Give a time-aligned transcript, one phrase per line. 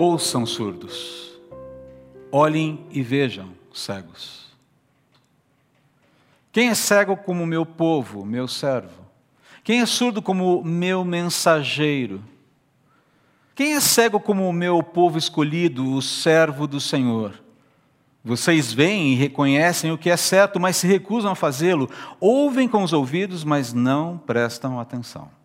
[0.00, 1.32] Ouçam surdos,
[2.30, 4.46] olhem e vejam cegos.
[6.52, 9.04] Quem é cego como meu povo, meu servo?
[9.64, 12.22] Quem é surdo como meu mensageiro?
[13.56, 17.34] Quem é cego como o meu povo escolhido, o servo do Senhor?
[18.24, 21.90] Vocês veem e reconhecem o que é certo, mas se recusam a fazê-lo.
[22.20, 25.37] Ouvem com os ouvidos, mas não prestam atenção.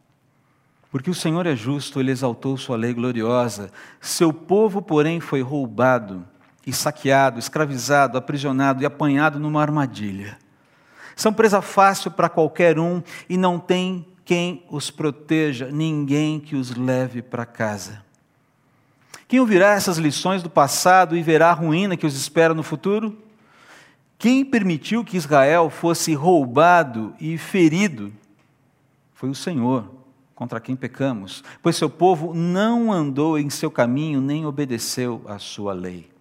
[0.93, 3.71] Porque o Senhor é justo, ele exaltou sua lei gloriosa.
[3.99, 6.23] Seu povo, porém, foi roubado
[6.67, 10.37] e saqueado, escravizado, aprisionado e apanhado numa armadilha.
[11.15, 16.75] São presa fácil para qualquer um e não tem quem os proteja, ninguém que os
[16.75, 18.05] leve para casa.
[19.27, 23.17] Quem ouvirá essas lições do passado e verá a ruína que os espera no futuro?
[24.19, 28.13] Quem permitiu que Israel fosse roubado e ferido?
[29.15, 29.92] Foi o Senhor
[30.43, 35.71] contra quem pecamos, pois seu povo não andou em seu caminho, nem obedeceu à sua
[35.71, 36.11] lei.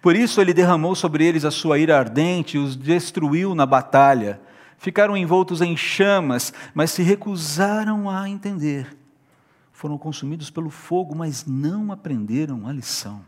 [0.00, 4.40] Por isso ele derramou sobre eles a sua ira ardente e os destruiu na batalha.
[4.78, 8.96] Ficaram envoltos em chamas, mas se recusaram a entender.
[9.72, 13.24] Foram consumidos pelo fogo, mas não aprenderam a lição.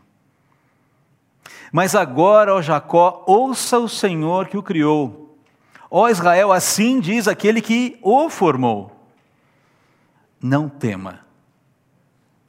[1.73, 5.37] Mas agora, ó Jacó, ouça o Senhor que o criou.
[5.91, 8.97] Ó Israel, assim diz aquele que o formou
[10.41, 11.21] não tema,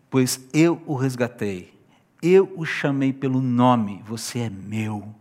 [0.08, 1.72] pois eu o resgatei,
[2.22, 5.14] eu o chamei pelo nome, você é meu.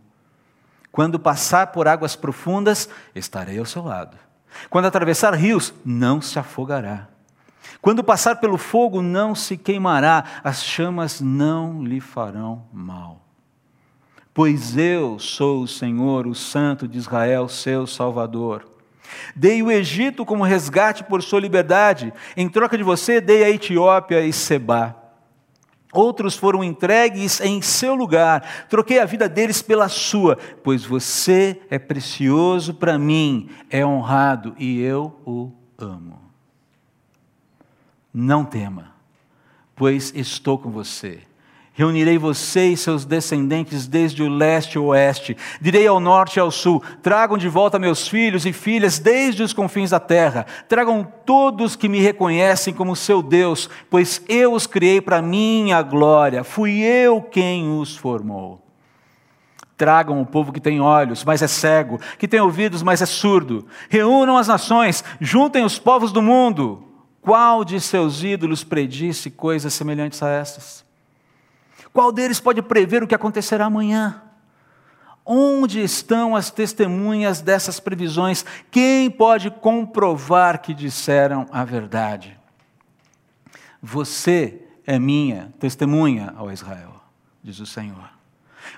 [0.92, 4.16] Quando passar por águas profundas, estarei ao seu lado.
[4.68, 7.08] Quando atravessar rios, não se afogará.
[7.80, 13.20] Quando passar pelo fogo, não se queimará, as chamas não lhe farão mal.
[14.34, 18.69] Pois eu sou o Senhor, o Santo de Israel, seu Salvador.
[19.34, 22.12] Dei o Egito como resgate por sua liberdade.
[22.36, 24.96] Em troca de você, dei a Etiópia e Seba.
[25.92, 28.66] Outros foram entregues em seu lugar.
[28.68, 34.80] Troquei a vida deles pela sua, pois você é precioso para mim, é honrado e
[34.80, 36.20] eu o amo.
[38.12, 38.94] Não tema,
[39.74, 41.22] pois estou com você
[41.80, 46.50] Reunirei você e seus descendentes desde o leste ao oeste, direi ao norte e ao
[46.50, 51.76] sul: tragam de volta meus filhos e filhas desde os confins da terra, tragam todos
[51.76, 57.22] que me reconhecem como seu Deus, pois eu os criei para minha glória, fui eu
[57.22, 58.62] quem os formou.
[59.74, 63.66] Tragam o povo que tem olhos, mas é cego, que tem ouvidos, mas é surdo.
[63.88, 66.84] Reúnam as nações, juntem os povos do mundo.
[67.22, 70.89] Qual de seus ídolos predisse coisas semelhantes a essas?
[71.92, 74.22] Qual deles pode prever o que acontecerá amanhã?
[75.24, 78.44] Onde estão as testemunhas dessas previsões?
[78.70, 82.38] Quem pode comprovar que disseram a verdade?
[83.82, 86.94] Você é minha testemunha, ó Israel,
[87.42, 88.10] diz o Senhor.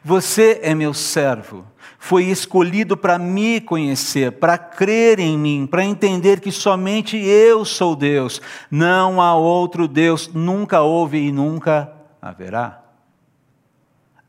[0.04, 1.66] Você é meu servo,
[1.98, 7.94] foi escolhido para me conhecer, para crer em mim, para entender que somente eu sou
[7.94, 8.40] Deus,
[8.70, 12.81] não há outro Deus, nunca houve e nunca haverá.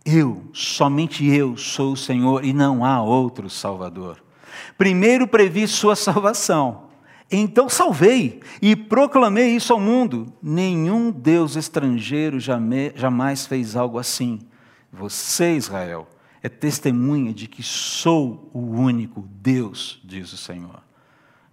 [0.05, 4.21] Eu, somente eu sou o Senhor e não há outro Salvador.
[4.77, 6.89] Primeiro previ sua salvação,
[7.31, 10.31] então salvei e proclamei isso ao mundo.
[10.41, 14.39] Nenhum Deus estrangeiro jamais fez algo assim.
[14.91, 16.07] Você, Israel,
[16.41, 20.83] é testemunha de que sou o único Deus, diz o Senhor.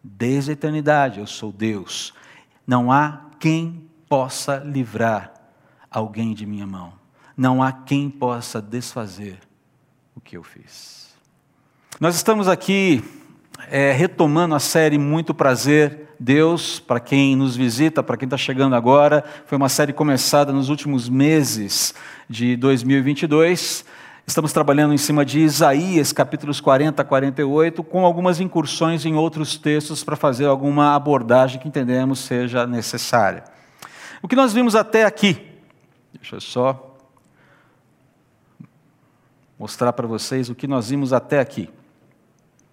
[0.03, 2.12] Desde a eternidade eu sou Deus.
[2.66, 5.33] Não há quem possa livrar
[5.89, 7.00] alguém de minha mão
[7.41, 9.39] não há quem possa desfazer
[10.15, 11.09] o que eu fiz.
[11.99, 13.03] Nós estamos aqui
[13.71, 18.75] é, retomando a série Muito Prazer, Deus, para quem nos visita, para quem está chegando
[18.75, 19.25] agora.
[19.47, 21.95] Foi uma série começada nos últimos meses
[22.28, 23.87] de 2022.
[24.27, 29.57] Estamos trabalhando em cima de Isaías, capítulos 40 a 48, com algumas incursões em outros
[29.57, 33.45] textos para fazer alguma abordagem que entendemos seja necessária.
[34.21, 35.41] O que nós vimos até aqui,
[36.13, 36.90] deixa eu só
[39.60, 41.68] mostrar para vocês o que nós vimos até aqui.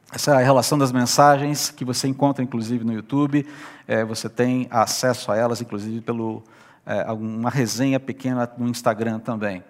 [0.10, 3.46] Essa é a relação das mensagens que você encontra, inclusive, no YouTube.
[3.86, 6.42] É, você tem acesso a elas, inclusive, pelo
[6.86, 9.62] é, uma resenha pequena no Instagram também.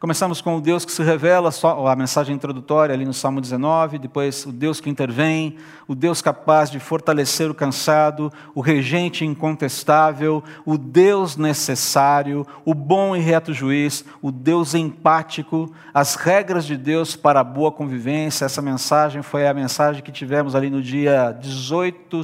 [0.00, 1.50] Começamos com o Deus que se revela,
[1.86, 6.70] a mensagem introdutória ali no Salmo 19, depois o Deus que intervém, o Deus capaz
[6.70, 14.02] de fortalecer o cansado, o regente incontestável, o Deus necessário, o bom e reto juiz,
[14.22, 18.46] o Deus empático, as regras de Deus para a boa convivência.
[18.46, 22.22] Essa mensagem foi a mensagem que tivemos ali no dia 18,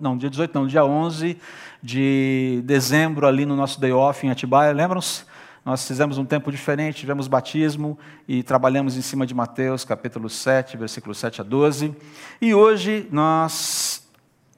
[0.00, 1.38] não, dia 18 não, dia 11
[1.80, 5.30] de dezembro ali no nosso day off em Atibaia, lembram-se?
[5.64, 10.76] Nós fizemos um tempo diferente, tivemos batismo e trabalhamos em cima de Mateus, capítulo 7,
[10.76, 11.94] versículo 7 a 12.
[12.40, 14.04] E hoje nós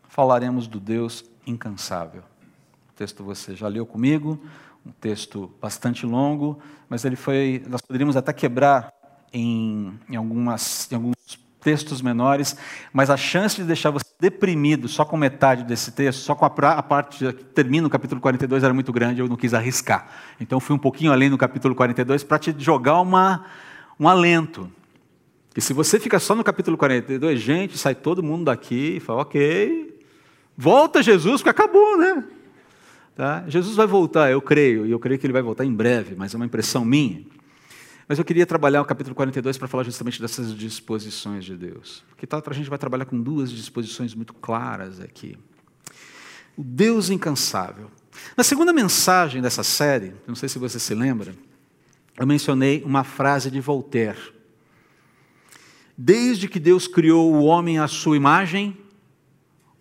[0.08, 2.22] falaremos do Deus incansável.
[2.88, 4.42] O texto você já leu comigo,
[4.84, 6.58] um texto bastante longo,
[6.88, 8.90] mas ele foi, nós poderíamos até quebrar
[9.30, 11.13] em, em, algumas, em alguns
[11.64, 12.56] textos menores,
[12.92, 16.48] mas a chance de deixar você deprimido só com metade desse texto, só com a,
[16.48, 20.06] a parte que termina no capítulo 42 era muito grande, eu não quis arriscar.
[20.38, 23.46] Então fui um pouquinho além no capítulo 42 para te jogar uma,
[23.98, 24.70] um alento.
[25.56, 29.22] E se você fica só no capítulo 42, gente, sai todo mundo daqui e fala,
[29.22, 29.98] ok,
[30.56, 32.24] volta Jesus, porque acabou, né?
[33.16, 33.44] Tá?
[33.46, 36.34] Jesus vai voltar, eu creio, e eu creio que ele vai voltar em breve, mas
[36.34, 37.22] é uma impressão minha.
[38.06, 42.04] Mas eu queria trabalhar o capítulo 42 para falar justamente dessas disposições de Deus.
[42.08, 45.38] Porque tal, a gente vai trabalhar com duas disposições muito claras aqui.
[46.56, 47.90] O Deus incansável.
[48.36, 51.34] Na segunda mensagem dessa série, não sei se você se lembra,
[52.18, 54.32] eu mencionei uma frase de Voltaire.
[55.96, 58.76] Desde que Deus criou o homem à sua imagem,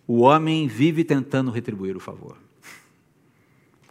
[0.06, 2.38] o homem vive tentando retribuir o favor.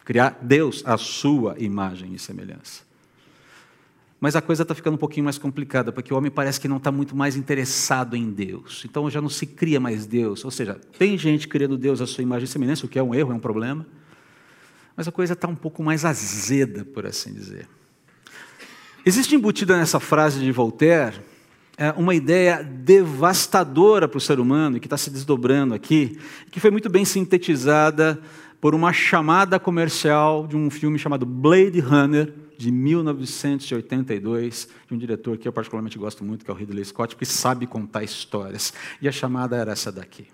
[0.04, 2.82] Criar Deus à sua imagem e semelhança.
[4.24, 6.78] Mas a coisa está ficando um pouquinho mais complicada, porque o homem parece que não
[6.78, 8.82] está muito mais interessado em Deus.
[8.86, 10.46] Então já não se cria mais Deus.
[10.46, 13.14] Ou seja, tem gente criando Deus à sua imagem e semelhança, o que é um
[13.14, 13.84] erro, é um problema.
[14.96, 17.68] Mas a coisa está um pouco mais azeda, por assim dizer.
[19.04, 21.20] Existe embutida nessa frase de Voltaire
[21.96, 26.18] uma ideia devastadora para o ser humano, que está se desdobrando aqui,
[26.50, 28.20] que foi muito bem sintetizada
[28.60, 35.36] por uma chamada comercial de um filme chamado Blade Runner, de 1982, de um diretor
[35.36, 38.72] que eu particularmente gosto muito, que é o Ridley Scott, que sabe contar histórias.
[39.02, 40.28] E a chamada era essa daqui.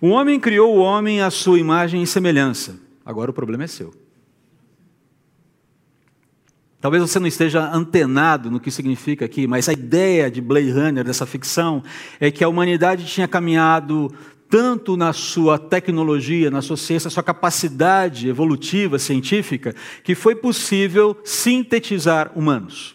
[0.00, 2.78] O homem criou o homem à sua imagem e semelhança.
[3.04, 4.03] Agora o problema é seu.
[6.84, 11.02] Talvez você não esteja antenado no que significa aqui, mas a ideia de Blade Runner,
[11.02, 11.82] dessa ficção,
[12.20, 14.14] é que a humanidade tinha caminhado
[14.50, 22.30] tanto na sua tecnologia, na sua ciência, sua capacidade evolutiva, científica, que foi possível sintetizar
[22.36, 22.94] humanos.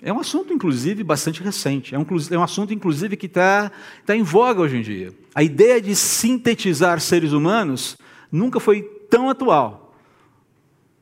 [0.00, 1.96] É um assunto, inclusive, bastante recente.
[1.96, 3.72] É um, é um assunto, inclusive, que está
[4.04, 5.12] tá em voga hoje em dia.
[5.34, 7.98] A ideia de sintetizar seres humanos
[8.30, 9.96] nunca foi tão atual.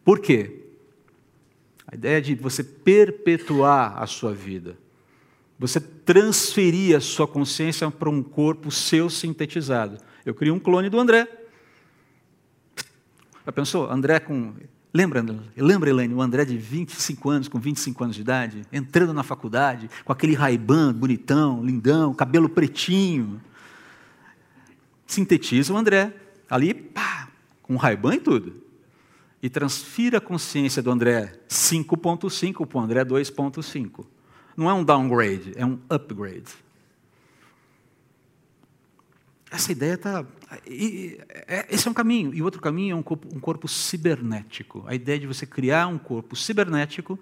[0.02, 0.63] Por quê?
[1.94, 4.76] A ideia de você perpetuar a sua vida.
[5.56, 9.98] Você transferir a sua consciência para um corpo seu sintetizado.
[10.26, 11.28] Eu criei um clone do André.
[13.46, 13.88] Já pensou?
[13.88, 14.54] André com.
[14.92, 15.24] Lembra,
[15.56, 19.88] lembra, Elaine, o André de 25 anos, com 25 anos de idade, entrando na faculdade,
[20.04, 23.40] com aquele raibã bonitão, lindão, cabelo pretinho.
[25.06, 26.12] Sintetiza o André.
[26.50, 27.28] Ali, pá,
[27.62, 28.63] com raibã e tudo.
[29.44, 34.06] E transfira a consciência do André 5.5 para o André 2.5.
[34.56, 36.50] Não é um downgrade, é um upgrade.
[39.50, 40.24] Essa ideia está.
[40.66, 42.32] É, esse é um caminho.
[42.32, 44.82] E outro caminho é um corpo, um corpo cibernético.
[44.86, 47.18] A ideia de você criar um corpo cibernético,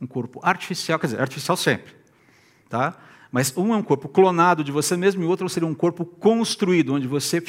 [0.00, 1.92] um corpo artificial, quer dizer, artificial sempre.
[2.68, 2.96] Tá?
[3.32, 6.04] Mas um é um corpo clonado de você mesmo e o outro seria um corpo
[6.04, 7.42] construído, onde você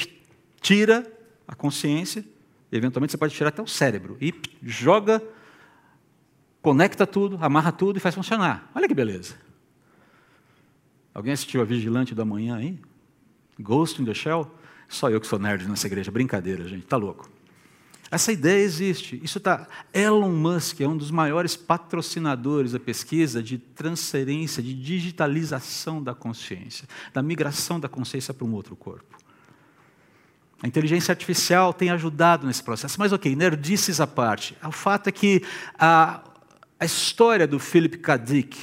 [0.60, 1.06] tira
[1.48, 2.26] a consciência,
[2.72, 5.22] eventualmente você pode tirar até o cérebro, e joga
[6.62, 8.70] conecta tudo, amarra tudo e faz funcionar.
[8.76, 9.36] Olha que beleza.
[11.14, 12.80] Alguém assistiu a Vigilante da Manhã aí?
[13.60, 14.52] Ghost in the Shell?
[14.88, 16.12] Só eu que sou nerd nessa igreja.
[16.12, 16.86] Brincadeira, gente.
[16.86, 17.30] Tá louco.
[18.10, 19.20] Essa ideia existe.
[19.24, 19.68] Isso tá.
[19.94, 26.88] Elon Musk é um dos maiores patrocinadores da pesquisa de transferência, de digitalização da consciência,
[27.14, 29.18] da migração da consciência para um outro corpo.
[30.62, 33.00] A inteligência artificial tem ajudado nesse processo.
[33.00, 34.58] Mas, ok, nerdices à parte.
[34.64, 35.44] O fato é que
[35.78, 36.24] a,
[36.80, 38.18] a história do Philip K.
[38.18, 38.58] Dick,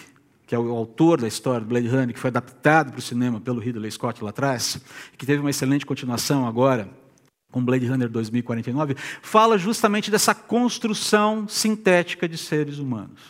[0.46, 3.40] que é o autor da história do Blade Runner, que foi adaptado para o cinema
[3.40, 4.80] pelo Ridley Scott lá atrás,
[5.16, 6.88] que teve uma excelente continuação agora,
[7.50, 13.20] com Blade Runner 2049, fala justamente dessa construção sintética de seres humanos.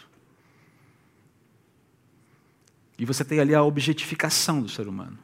[2.99, 5.19] E você tem ali a objetificação do ser humano.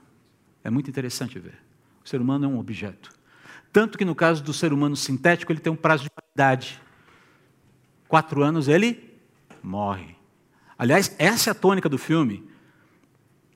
[0.62, 1.54] É muito interessante ver.
[2.04, 3.19] O ser humano é um objeto.
[3.72, 6.80] Tanto que no caso do ser humano sintético, ele tem um prazo de validade.
[8.08, 9.08] Quatro anos ele
[9.62, 10.16] morre.
[10.76, 12.48] Aliás, essa é a tônica do filme.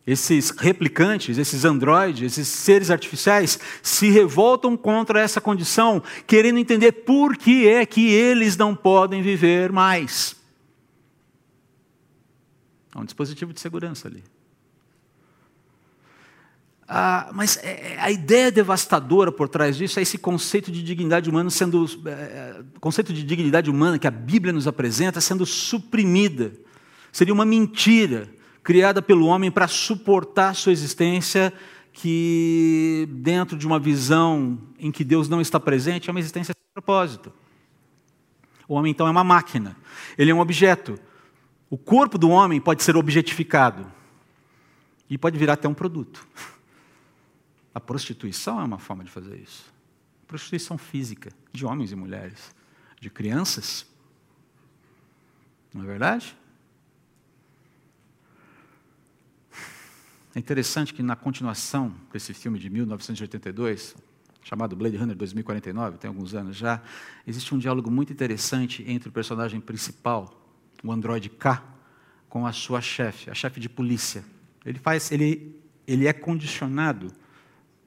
[0.06, 7.36] Esses replicantes, esses androides, esses seres artificiais se revoltam contra essa condição, querendo entender por
[7.36, 10.36] que é que eles não podem viver mais.
[12.94, 14.22] Há um dispositivo de segurança ali.
[16.86, 21.30] Ah, mas é, é, a ideia devastadora por trás disso é esse conceito de dignidade
[21.30, 26.52] humana sendo é, conceito de dignidade humana que a Bíblia nos apresenta sendo suprimida.
[27.10, 28.28] Seria uma mentira
[28.62, 31.52] criada pelo homem para suportar sua existência,
[31.92, 36.72] que dentro de uma visão em que Deus não está presente é uma existência sem
[36.74, 37.32] propósito.
[38.68, 39.76] O homem então é uma máquina.
[40.18, 40.98] Ele é um objeto.
[41.70, 43.86] O corpo do homem pode ser objetificado
[45.08, 46.26] e pode virar até um produto.
[47.74, 49.72] A prostituição é uma forma de fazer isso.
[50.28, 52.54] Prostituição física, de homens e mulheres,
[53.00, 53.84] de crianças.
[55.74, 56.36] Não é verdade?
[60.34, 63.96] É interessante que na continuação desse filme de 1982,
[64.42, 66.80] chamado Blade Runner 2049, tem alguns anos já,
[67.26, 70.40] existe um diálogo muito interessante entre o personagem principal,
[70.82, 71.62] o androide K,
[72.28, 74.24] com a sua chefe, a chefe de polícia.
[74.64, 77.12] Ele faz, ele, ele é condicionado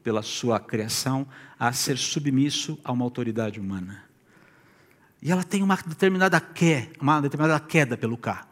[0.07, 1.27] pela sua criação,
[1.59, 4.05] a ser submisso a uma autoridade humana.
[5.21, 8.47] E ela tem uma determinada queda, uma determinada queda pelo K.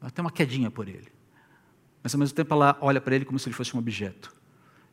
[0.00, 1.08] Ela tem uma quedinha por ele.
[2.00, 4.32] Mas ao mesmo tempo ela olha para ele como se ele fosse um objeto.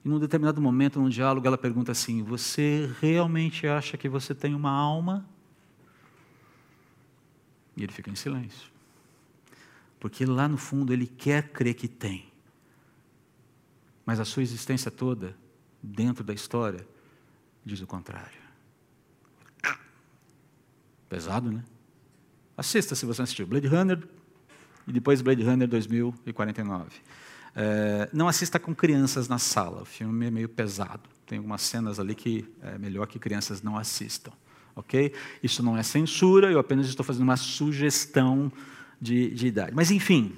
[0.04, 4.56] E num determinado momento, num diálogo, ela pergunta assim: Você realmente acha que você tem
[4.56, 5.24] uma alma?
[7.78, 8.72] E ele fica em silêncio.
[10.00, 12.31] Porque lá no fundo ele quer crer que tem
[14.12, 15.34] mas a sua existência toda,
[15.82, 16.86] dentro da história,
[17.63, 18.41] diz o contrário.
[21.08, 21.63] Pesado, né?
[22.58, 24.06] Assista se você assistiu Blade Runner
[24.86, 26.89] e depois Blade Runner 2049.
[27.56, 31.10] É, não assista com crianças na sala, o filme é meio pesado.
[31.25, 34.34] Tem algumas cenas ali que é melhor que crianças não assistam.
[34.75, 35.13] Ok?
[35.41, 38.51] Isso não é censura, eu apenas estou fazendo uma sugestão
[39.00, 39.72] de, de idade.
[39.74, 40.36] Mas, enfim,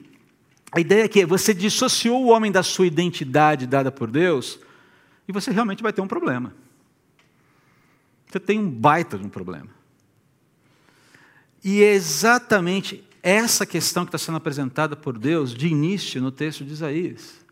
[0.75, 4.59] a ideia é que você dissociou o homem da sua identidade dada por Deus
[5.27, 6.51] e você realmente vai ter um problema.
[8.27, 9.69] Você tem um baita de um problema.
[11.63, 16.65] E é exatamente essa questão que está sendo apresentada por Deus de início no texto
[16.65, 17.43] de Isaías.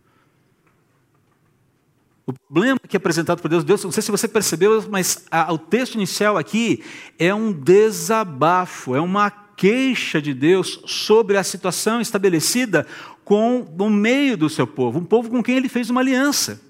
[2.26, 5.54] O problema que é apresentado por Deus, Deus, não sei se você percebeu, mas a,
[5.54, 6.84] o texto inicial aqui
[7.20, 12.88] é um desabafo, é uma queixa de Deus sobre a situação estabelecida
[13.24, 16.62] com o meio do seu povo, um povo com quem ele fez uma aliança.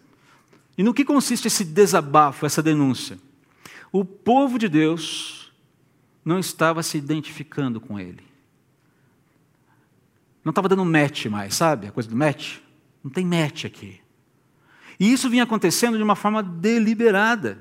[0.78, 3.18] E no que consiste esse desabafo, essa denúncia?
[3.92, 5.52] O povo de Deus
[6.24, 8.24] não estava se identificando com ele.
[10.44, 11.88] Não estava dando match mais, sabe?
[11.88, 12.58] A coisa do match.
[13.04, 14.00] Não tem match aqui.
[15.00, 17.58] E isso vinha acontecendo de uma forma deliberada.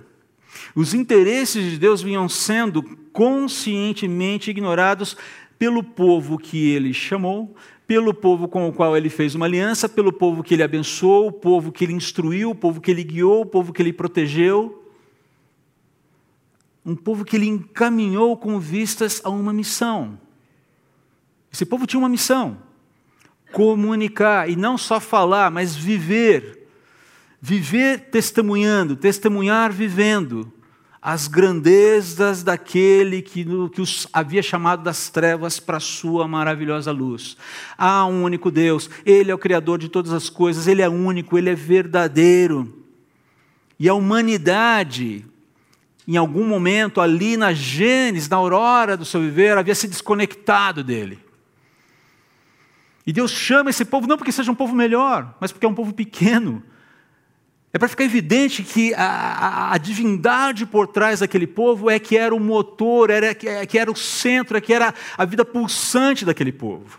[0.74, 2.82] Os interesses de Deus vinham sendo
[3.12, 5.16] conscientemente ignorados
[5.58, 7.54] pelo povo que ele chamou,
[7.90, 11.32] pelo povo com o qual ele fez uma aliança, pelo povo que ele abençoou, o
[11.32, 14.88] povo que ele instruiu, o povo que ele guiou, o povo que ele protegeu.
[16.86, 20.16] Um povo que ele encaminhou com vistas a uma missão.
[21.52, 22.58] Esse povo tinha uma missão:
[23.50, 26.60] comunicar, e não só falar, mas viver
[27.42, 30.52] Viver testemunhando, testemunhar vivendo
[31.02, 37.38] as grandezas daquele que, que, os havia chamado das trevas para a sua maravilhosa luz.
[37.78, 41.38] Há um único Deus, Ele é o Criador de todas as coisas, Ele é único,
[41.38, 42.84] Ele é verdadeiro.
[43.78, 45.24] E a humanidade,
[46.06, 51.18] em algum momento ali na Gênesis, na aurora do seu viver, havia se desconectado dele.
[53.06, 55.74] E Deus chama esse povo não porque seja um povo melhor, mas porque é um
[55.74, 56.62] povo pequeno
[57.72, 62.16] é para ficar evidente que a, a, a, divindade por trás daquele povo é que
[62.16, 66.24] era o motor, era, que, que era o centro, é que era a vida pulsante
[66.24, 66.98] daquele povo.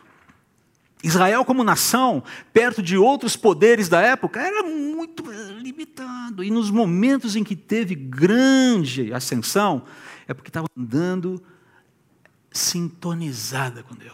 [1.04, 2.24] Israel, como nação,
[2.54, 5.24] perto de outros poderes da época, era muito
[5.58, 6.44] limitado.
[6.44, 9.84] E nos momentos em que teve grande ascensão,
[10.28, 11.42] é porque estava andando
[12.51, 14.13] sintonizada com Deus.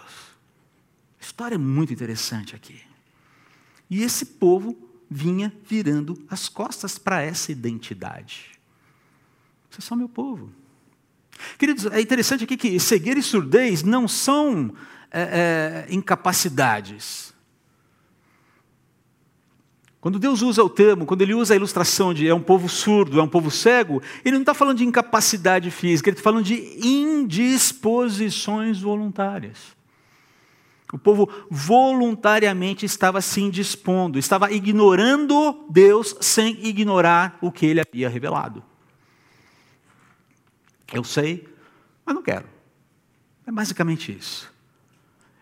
[1.20, 2.82] A história é muito interessante aqui.
[3.90, 8.58] E esse povo vinha virando as costas para essa identidade.
[9.70, 10.52] Vocês são meu povo.
[11.58, 14.74] Queridos, é interessante aqui que cegueira e surdez não são
[15.12, 17.34] é, é, incapacidades.
[20.02, 23.20] Quando Deus usa o termo, quando Ele usa a ilustração de é um povo surdo,
[23.20, 26.56] é um povo cego, Ele não está falando de incapacidade física, Ele está falando de
[26.86, 29.77] indisposições voluntárias.
[30.92, 38.08] O povo voluntariamente estava se indispondo, estava ignorando Deus sem ignorar o que ele havia
[38.08, 38.64] revelado.
[40.94, 41.48] Eu sei,
[42.06, 42.46] mas não quero.
[43.46, 44.52] É basicamente isso.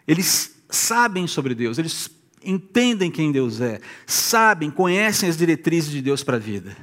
[0.07, 2.09] Eles sabem sobre Deus, eles
[2.43, 6.75] entendem quem Deus é, sabem, conhecem as diretrizes de Deus para a vida,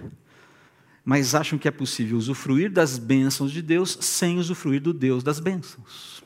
[1.04, 5.38] mas acham que é possível usufruir das bênçãos de Deus sem usufruir do Deus das
[5.38, 6.21] bênçãos.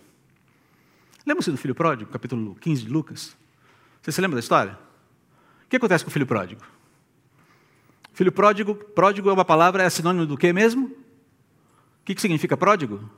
[1.26, 3.37] Lembra-se do filho pródigo, capítulo 15 de Lucas?
[4.00, 4.78] Você se lembra da história?
[5.64, 6.62] O que acontece com o filho pródigo?
[8.12, 10.87] Filho pródigo, pródigo é uma palavra, é sinônimo do que mesmo?
[10.87, 13.11] O que, que significa pródigo?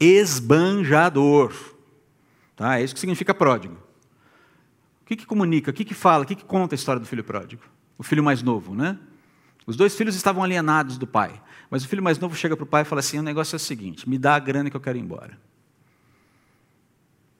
[0.00, 1.54] Esbanjador.
[2.56, 2.80] Tá?
[2.80, 3.76] É isso que significa pródigo.
[5.02, 7.06] O que, que comunica, o que, que fala, o que, que conta a história do
[7.06, 7.62] filho pródigo?
[7.96, 8.98] O filho mais novo, né?
[9.64, 11.40] Os dois filhos estavam alienados do pai.
[11.70, 13.58] Mas o filho mais novo chega para o pai e fala assim: o negócio é
[13.58, 15.38] o seguinte, me dá a grana que eu quero ir embora.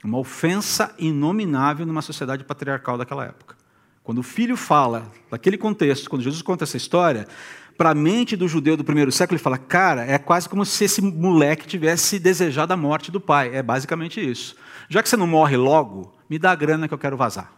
[0.02, 3.57] Uma ofensa inominável numa sociedade patriarcal daquela época.
[4.02, 7.28] Quando o filho fala, naquele contexto, quando Jesus conta essa história,
[7.76, 10.85] para a mente do judeu do primeiro século, ele fala: cara, é quase como se
[10.85, 13.54] esse moleque tivesse desejado a morte do pai.
[13.54, 14.57] É basicamente isso.
[14.88, 17.52] Já que você não morre logo, me dá a grana que eu quero vazar.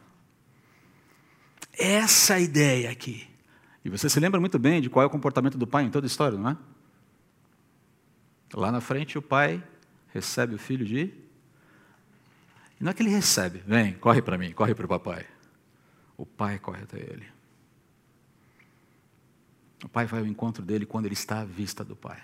[1.77, 3.27] Essa é ideia aqui.
[3.85, 6.07] E você se lembra muito bem de qual é o comportamento do pai em toda
[6.07, 6.57] a história, não é?
[8.55, 9.63] Lá na frente, o pai
[10.13, 11.13] recebe o filho de.
[12.83, 15.25] E não é que ele recebe, vem, corre para mim, corre para o papai.
[16.17, 17.25] O pai corre até ele.
[19.85, 22.19] O pai vai ao encontro dele quando ele está à vista do pai.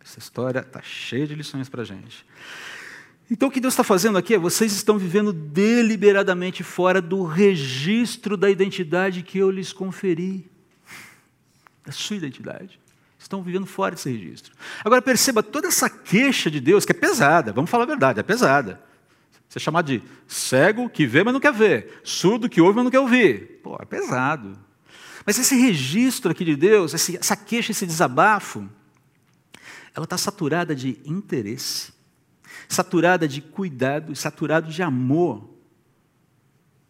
[0.00, 2.24] Essa história está cheia de lições para a gente.
[3.28, 8.36] Então o que Deus está fazendo aqui é vocês estão vivendo deliberadamente fora do registro
[8.36, 10.48] da identidade que eu lhes conferi.
[11.84, 12.78] Da sua identidade.
[13.18, 14.54] Estão vivendo fora desse registro.
[14.84, 18.22] Agora perceba toda essa queixa de Deus, que é pesada, vamos falar a verdade, é
[18.22, 18.88] pesada.
[19.50, 22.84] Você é chamado de cego que vê, mas não quer ver, surdo que ouve, mas
[22.84, 23.58] não quer ouvir.
[23.64, 24.56] Pô, é pesado.
[25.26, 28.70] Mas esse registro aqui de Deus, essa queixa, esse desabafo,
[29.92, 31.92] ela está saturada de interesse,
[32.68, 35.52] saturada de cuidado, saturada de amor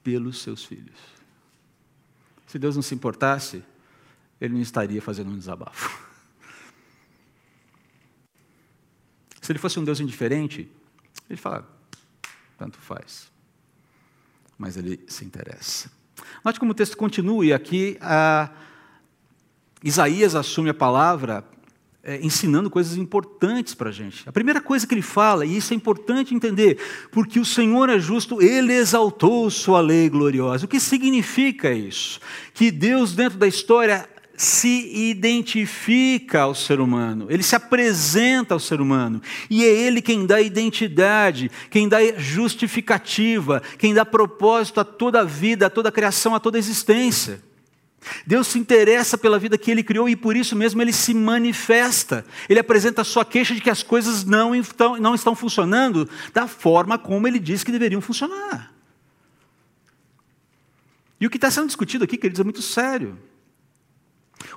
[0.02, 0.99] pelos seus filhos.
[2.47, 3.64] Se Deus não se importasse,
[4.38, 5.99] Ele não estaria fazendo um desabafo.
[9.40, 10.71] Se Ele fosse um Deus indiferente,
[11.26, 11.79] Ele fala,
[12.61, 13.33] tanto faz.
[14.59, 15.91] Mas Ele se interessa.
[16.45, 18.51] Note como o texto continua, e aqui a,
[19.83, 21.43] Isaías assume a palavra
[22.03, 24.29] é, ensinando coisas importantes para a gente.
[24.29, 26.79] A primeira coisa que ele fala, e isso é importante entender,
[27.11, 30.67] porque o Senhor é justo, ele exaltou sua lei gloriosa.
[30.67, 32.21] O que significa isso?
[32.53, 34.07] Que Deus, dentro da história,
[34.41, 40.25] se identifica ao ser humano, ele se apresenta ao ser humano, e é ele quem
[40.25, 45.93] dá identidade, quem dá justificativa, quem dá propósito a toda a vida, a toda a
[45.93, 47.43] criação, a toda a existência.
[48.26, 52.25] Deus se interessa pela vida que ele criou e por isso mesmo ele se manifesta.
[52.49, 56.49] Ele apresenta a sua queixa de que as coisas não estão, não estão funcionando da
[56.49, 58.73] forma como ele diz que deveriam funcionar.
[61.21, 63.19] E o que está sendo discutido aqui, queridos, é muito sério.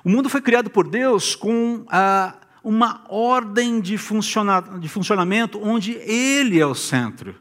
[0.04, 5.94] O mundo foi criado por Deus com ah, uma ordem de, funciona, de funcionamento onde
[5.94, 7.36] Ele é o centro.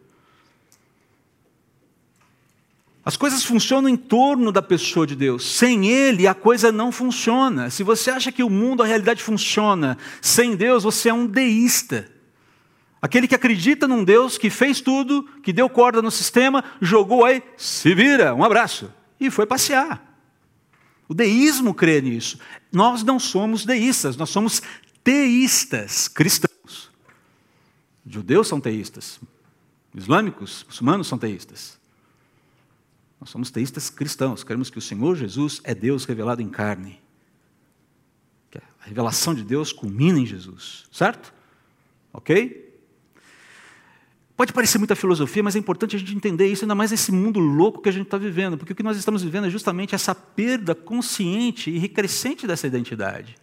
[3.05, 5.57] As coisas funcionam em torno da pessoa de Deus.
[5.57, 7.69] Sem Ele, a coisa não funciona.
[7.69, 12.09] Se você acha que o mundo, a realidade funciona sem Deus, você é um deísta.
[13.01, 17.43] Aquele que acredita num Deus que fez tudo, que deu corda no sistema, jogou aí,
[17.57, 20.12] se vira, um abraço, e foi passear.
[21.13, 22.39] O deísmo crê nisso.
[22.73, 24.63] Nós não somos deístas, nós somos
[25.05, 26.91] teístas cristãos.
[28.07, 29.21] Judeus são teístas,
[29.95, 31.79] islâmicos, muçulmanos são teístas.
[33.21, 36.99] Nós somos teístas cristãos, queremos que o Senhor Jesus é Deus revelado em carne.
[38.51, 41.35] Que a revelação de Deus culmina em Jesus, certo?
[42.11, 42.72] Ok?
[44.43, 47.39] Pode parecer muita filosofia, mas é importante a gente entender isso, ainda mais nesse mundo
[47.39, 50.17] louco que a gente está vivendo, porque o que nós estamos vivendo é justamente essa
[50.17, 53.37] perda consciente e recrescente dessa identidade.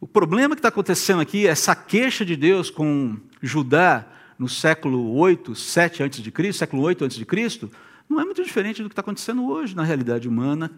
[0.00, 4.06] O problema que está acontecendo aqui, essa queixa de Deus com Judá
[4.38, 7.68] no século 8, 7 a.C., século 8 a.C.,
[8.08, 10.70] não é muito diferente do que está acontecendo hoje na realidade humana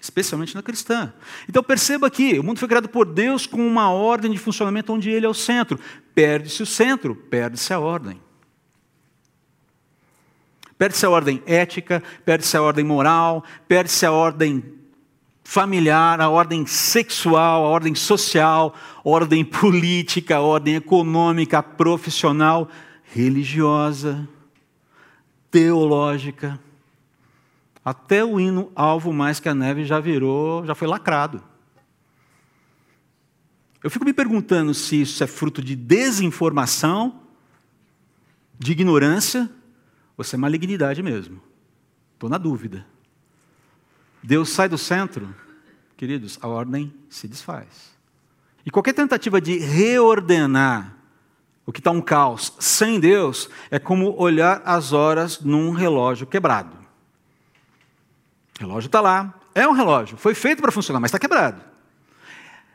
[0.00, 1.12] especialmente na cristã.
[1.48, 5.10] Então perceba aqui, o mundo foi criado por Deus com uma ordem de funcionamento onde
[5.10, 5.78] ele é o centro.
[6.14, 8.20] Perde-se o centro, perde-se a ordem.
[10.78, 14.64] Perde-se a ordem ética, perde-se a ordem moral, perde-se a ordem
[15.44, 22.68] familiar, a ordem sexual, a ordem social, a ordem política, a ordem econômica, profissional,
[23.02, 24.26] religiosa,
[25.50, 26.58] teológica.
[27.84, 31.42] Até o hino Alvo Mais que a Neve já virou, já foi lacrado.
[33.82, 37.20] Eu fico me perguntando se isso é fruto de desinformação,
[38.58, 39.50] de ignorância,
[40.16, 41.40] ou se é malignidade mesmo.
[42.12, 42.86] Estou na dúvida.
[44.22, 45.34] Deus sai do centro,
[45.96, 47.98] queridos, a ordem se desfaz.
[48.66, 50.94] E qualquer tentativa de reordenar
[51.64, 56.79] o que está um caos sem Deus é como olhar as horas num relógio quebrado.
[58.60, 61.62] O relógio está lá, é um relógio, foi feito para funcionar, mas está quebrado.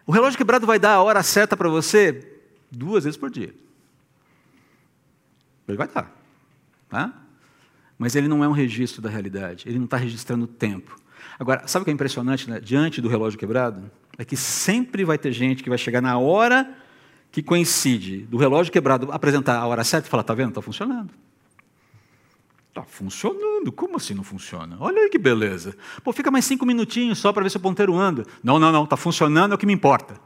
[0.06, 3.54] O relógio quebrado vai dar a hora certa para você duas vezes por dia.
[5.68, 6.12] Ele vai estar.
[6.90, 7.14] Tá?
[8.00, 11.00] Mas ele não é um registro da realidade, ele não está registrando o tempo.
[11.38, 12.60] Agora, sabe o que é impressionante né?
[12.60, 13.92] diante do relógio quebrado?
[14.18, 16.76] É que sempre vai ter gente que vai chegar na hora
[17.32, 20.50] que coincide do relógio quebrado apresentar a hora certa e falar: está vendo?
[20.50, 21.14] Está funcionando.
[22.76, 23.72] Está funcionando.
[23.72, 24.76] Como assim não funciona?
[24.82, 25.78] Olha aí que beleza.
[26.04, 28.26] Pô, fica mais cinco minutinhos só para ver se o ponteiro anda.
[28.44, 28.84] Não, não, não.
[28.84, 30.20] Está funcionando, é o que me importa.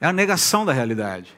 [0.00, 1.36] É a negação da realidade.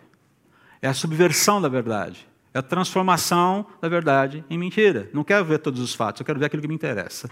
[0.82, 2.28] É a subversão da verdade.
[2.52, 5.08] É a transformação da verdade em mentira.
[5.14, 7.30] Não quero ver todos os fatos, eu quero ver aquilo que me interessa.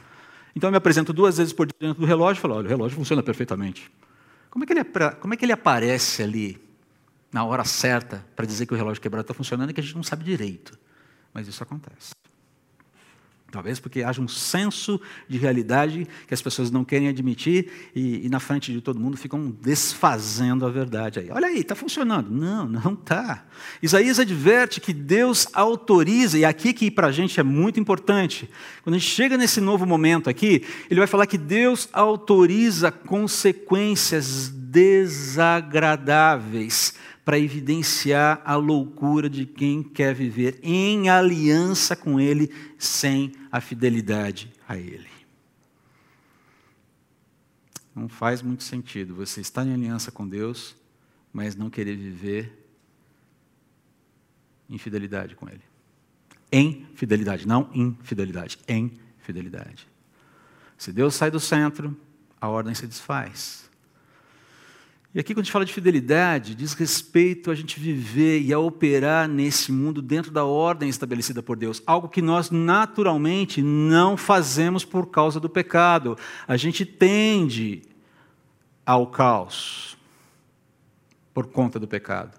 [0.54, 2.96] Então eu me apresento duas vezes por dentro do relógio e falo: olha, o relógio
[2.96, 3.92] funciona perfeitamente.
[4.48, 4.84] Como é que ele,
[5.20, 6.58] como é que ele aparece ali
[7.30, 9.96] na hora certa para dizer que o relógio quebrado está funcionando e que a gente
[9.96, 10.78] não sabe direito?
[11.34, 12.14] Mas isso acontece.
[13.56, 18.28] Talvez porque haja um senso de realidade que as pessoas não querem admitir e, e
[18.28, 21.20] na frente de todo mundo ficam desfazendo a verdade.
[21.20, 22.30] Aí, olha aí, está funcionando.
[22.30, 23.46] Não, não está.
[23.82, 28.46] Isaías adverte que Deus autoriza, e aqui que para a gente é muito importante,
[28.82, 34.52] quando a gente chega nesse novo momento aqui, ele vai falar que Deus autoriza consequências
[34.76, 43.58] desagradáveis para evidenciar a loucura de quem quer viver em aliança com Ele sem a
[43.58, 45.08] fidelidade a Ele.
[47.94, 50.76] Não faz muito sentido você estar em aliança com Deus,
[51.32, 52.68] mas não querer viver
[54.68, 55.64] em fidelidade com Ele.
[56.52, 59.88] Em fidelidade, não infidelidade, em fidelidade.
[60.76, 61.96] Se Deus sai do centro,
[62.38, 63.64] a ordem se desfaz.
[65.14, 68.58] E aqui, quando a gente fala de fidelidade, diz respeito a gente viver e a
[68.58, 71.82] operar nesse mundo dentro da ordem estabelecida por Deus.
[71.86, 76.18] Algo que nós naturalmente não fazemos por causa do pecado.
[76.46, 77.82] A gente tende
[78.84, 79.96] ao caos
[81.32, 82.38] por conta do pecado.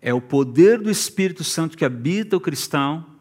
[0.00, 3.14] É o poder do Espírito Santo que habita o cristão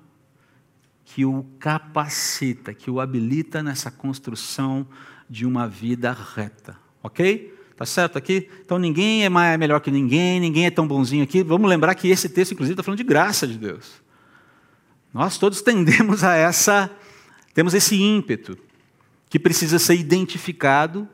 [1.06, 4.88] que o capacita, que o habilita nessa construção
[5.30, 6.83] de uma vida reta.
[7.04, 7.54] Ok?
[7.76, 8.50] Tá certo aqui?
[8.64, 11.44] Então ninguém é mais, melhor que ninguém, ninguém é tão bonzinho aqui.
[11.44, 14.02] Vamos lembrar que esse texto, inclusive, está falando de graça de Deus.
[15.14, 16.90] Nós todos tendemos a essa,
[17.54, 18.58] temos esse ímpeto
[19.30, 21.08] que precisa ser identificado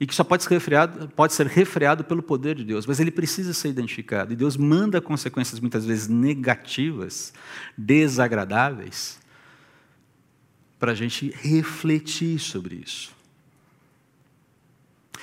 [0.00, 3.10] e que só pode ser refreado, pode ser refreado pelo poder de Deus, mas ele
[3.10, 4.32] precisa ser identificado.
[4.32, 7.32] E Deus manda consequências muitas vezes negativas,
[7.76, 9.18] desagradáveis,
[10.78, 13.17] para a gente refletir sobre isso.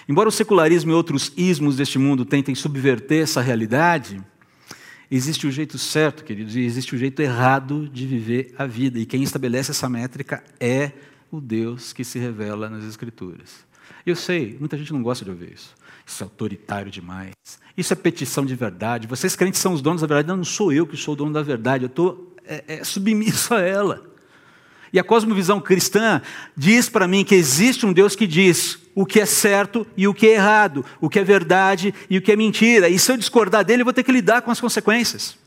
[0.07, 4.21] Embora o secularismo e outros ismos deste mundo tentem subverter essa realidade,
[5.09, 8.99] existe o jeito certo, queridos, e existe o jeito errado de viver a vida.
[8.99, 10.91] E quem estabelece essa métrica é
[11.31, 13.65] o Deus que se revela nas Escrituras.
[14.05, 15.75] Eu sei, muita gente não gosta de ouvir isso.
[16.05, 17.33] Isso é autoritário demais.
[17.75, 19.07] Isso é petição de verdade.
[19.07, 20.27] Vocês crentes são os donos da verdade.
[20.27, 21.85] Não, não sou eu que sou o dono da verdade.
[21.85, 24.05] Eu estou é, é, submisso a ela.
[24.93, 26.21] E a cosmovisão cristã
[26.55, 30.13] diz para mim que existe um Deus que diz o que é certo e o
[30.13, 32.87] que é errado, o que é verdade e o que é mentira.
[32.87, 35.37] E se eu discordar dele, eu vou ter que lidar com as consequências.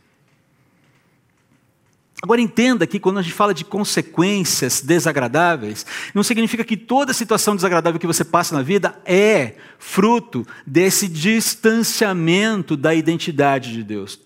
[2.21, 7.55] Agora entenda que quando a gente fala de consequências desagradáveis, não significa que toda situação
[7.55, 14.21] desagradável que você passa na vida é fruto desse distanciamento da identidade de Deus.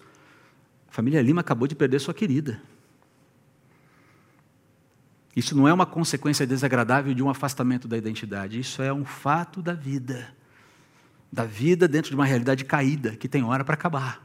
[0.91, 2.61] A família Lima acabou de perder sua querida.
[5.35, 9.63] Isso não é uma consequência desagradável de um afastamento da identidade, isso é um fato
[9.63, 10.35] da vida.
[11.33, 14.23] Da vida dentro de uma realidade caída, que tem hora para acabar.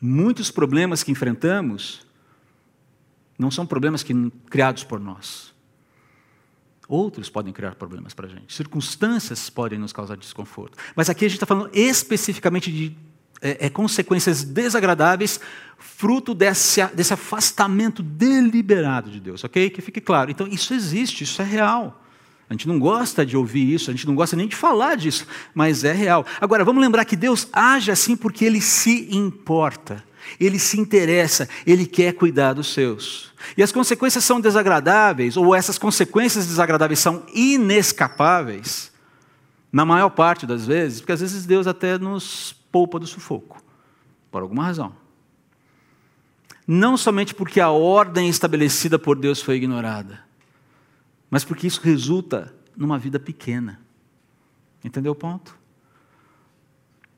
[0.00, 2.06] Muitos problemas que enfrentamos
[3.36, 4.14] não são problemas que,
[4.48, 5.52] criados por nós.
[6.88, 8.54] Outros podem criar problemas para a gente.
[8.54, 10.78] Circunstâncias podem nos causar desconforto.
[10.96, 12.96] Mas aqui a gente está falando especificamente de
[13.40, 15.40] é, é, consequências desagradáveis,
[15.78, 19.70] fruto desse, desse afastamento deliberado de Deus, ok?
[19.70, 20.30] Que fique claro.
[20.30, 22.02] Então, isso existe, isso é real.
[22.50, 25.26] A gente não gosta de ouvir isso, a gente não gosta nem de falar disso,
[25.54, 26.24] mas é real.
[26.40, 30.02] Agora, vamos lembrar que Deus age assim porque Ele se importa,
[30.40, 33.32] Ele se interessa, Ele quer cuidar dos seus.
[33.56, 38.90] E as consequências são desagradáveis, ou essas consequências desagradáveis são inescapáveis,
[39.70, 43.62] na maior parte das vezes, porque às vezes Deus até nos poupa do sufoco,
[44.30, 44.92] por alguma razão.
[46.66, 50.22] não somente porque a ordem estabelecida por Deus foi ignorada,
[51.30, 53.80] mas porque isso resulta numa vida pequena.
[54.84, 55.56] Entendeu o ponto?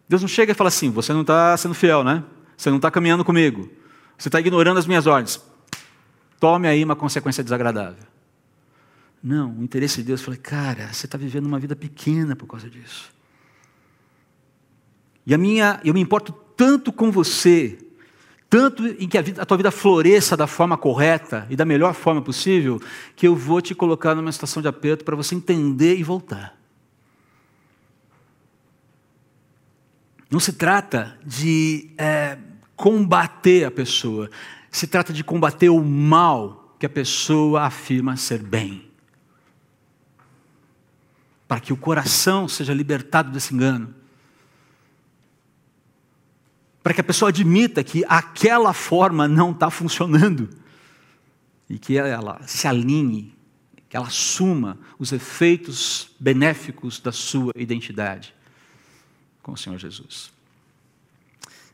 [0.09, 2.25] Deus não chega e fala assim: você não está sendo fiel, né?
[2.57, 3.71] Você não está caminhando comigo.
[4.17, 5.41] Você está ignorando as minhas ordens.
[6.39, 8.05] Tome aí uma consequência desagradável.
[9.23, 12.47] Não, o interesse de Deus, eu falei, cara, você está vivendo uma vida pequena por
[12.47, 13.13] causa disso.
[15.31, 17.79] E a minha, eu me importo tanto com você,
[18.49, 21.95] tanto em que a, vida, a tua vida floresça da forma correta e da melhor
[21.95, 22.83] forma possível,
[23.15, 26.59] que eu vou te colocar numa situação de aperto para você entender e voltar.
[30.29, 32.37] Não se trata de é,
[32.75, 34.29] combater a pessoa,
[34.69, 38.91] se trata de combater o mal que a pessoa afirma ser bem
[41.47, 44.00] para que o coração seja libertado desse engano.
[46.83, 50.49] Para que a pessoa admita que aquela forma não está funcionando.
[51.69, 53.35] E que ela se alinhe,
[53.89, 58.35] que ela assuma os efeitos benéficos da sua identidade
[59.43, 60.33] com o Senhor Jesus.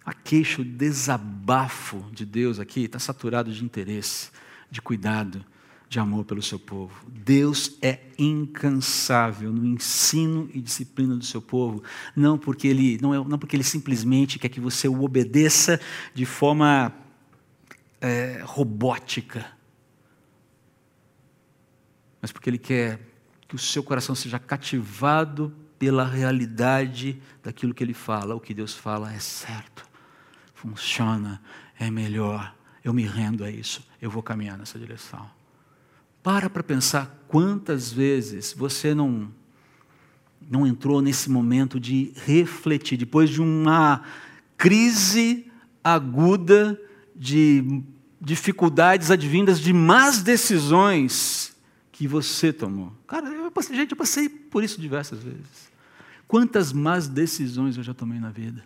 [0.04, 4.30] A queixa, o desabafo de Deus aqui está saturado de interesse,
[4.70, 5.44] de cuidado
[5.88, 7.06] de amor pelo seu povo.
[7.08, 11.82] Deus é incansável no ensino e disciplina do seu povo,
[12.14, 15.80] não porque ele não, é, não porque ele simplesmente quer que você o obedeça
[16.14, 16.92] de forma
[18.00, 19.46] é, robótica,
[22.20, 23.00] mas porque ele quer
[23.46, 28.34] que o seu coração seja cativado pela realidade daquilo que ele fala.
[28.34, 29.88] O que Deus fala é certo,
[30.52, 31.40] funciona,
[31.78, 32.54] é melhor.
[32.82, 35.35] Eu me rendo a isso, eu vou caminhar nessa direção.
[36.26, 39.32] Para para pensar quantas vezes você não
[40.50, 44.02] não entrou nesse momento de refletir depois de uma
[44.56, 45.46] crise
[45.84, 46.80] aguda
[47.14, 47.80] de
[48.20, 51.56] dificuldades advindas de más decisões
[51.92, 52.92] que você tomou.
[53.06, 55.70] Cara, eu passei, gente, eu passei por isso diversas vezes.
[56.26, 58.64] Quantas más decisões eu já tomei na vida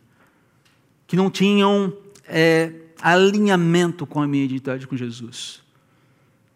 [1.06, 1.94] que não tinham
[2.24, 5.60] é, alinhamento com a minha identidade com Jesus.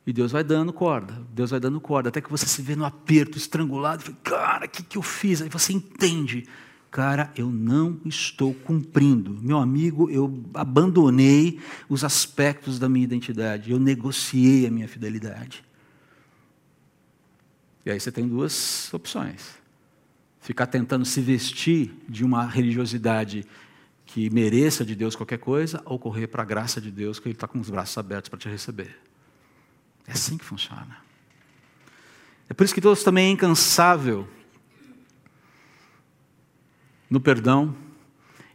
[0.06, 2.84] E Deus vai dando corda, Deus vai dando corda, até que você se vê no
[2.84, 5.40] aperto, estrangulado, e fala, cara, o que, que eu fiz?
[5.40, 6.46] Aí você entende,
[6.90, 9.38] cara, eu não estou cumprindo.
[9.40, 15.64] Meu amigo, eu abandonei os aspectos da minha identidade, eu negociei a minha fidelidade.
[17.86, 19.54] E aí você tem duas opções:
[20.38, 23.46] ficar tentando se vestir de uma religiosidade
[24.04, 27.34] que mereça de Deus qualquer coisa, ou correr para a graça de Deus, que Ele
[27.34, 29.03] está com os braços abertos para te receber.
[30.06, 30.96] É assim que funciona.
[32.48, 34.28] É por isso que Deus também é incansável
[37.08, 37.74] no perdão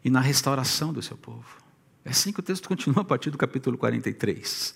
[0.03, 1.57] e na restauração do seu povo.
[2.05, 4.75] É assim que o texto continua a partir do capítulo 43.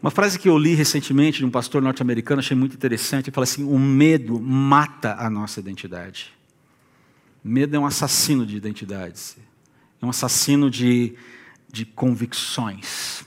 [0.00, 3.44] Uma frase que eu li recentemente de um pastor norte-americano, achei muito interessante, ele fala
[3.44, 6.32] assim: o medo mata a nossa identidade.
[7.42, 9.36] Medo é um assassino de identidades,
[10.00, 11.14] é um assassino de,
[11.72, 13.24] de convicções.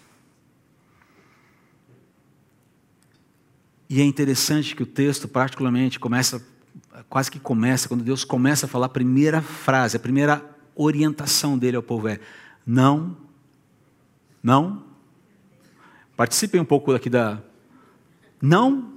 [3.91, 6.41] E é interessante que o texto, particularmente, começa,
[7.09, 10.41] quase que começa, quando Deus começa a falar a primeira frase, a primeira
[10.73, 12.17] orientação dele ao povo é:
[12.65, 13.17] não,
[14.41, 14.85] não.
[16.15, 17.43] Participem um pouco aqui da.
[18.41, 18.93] Não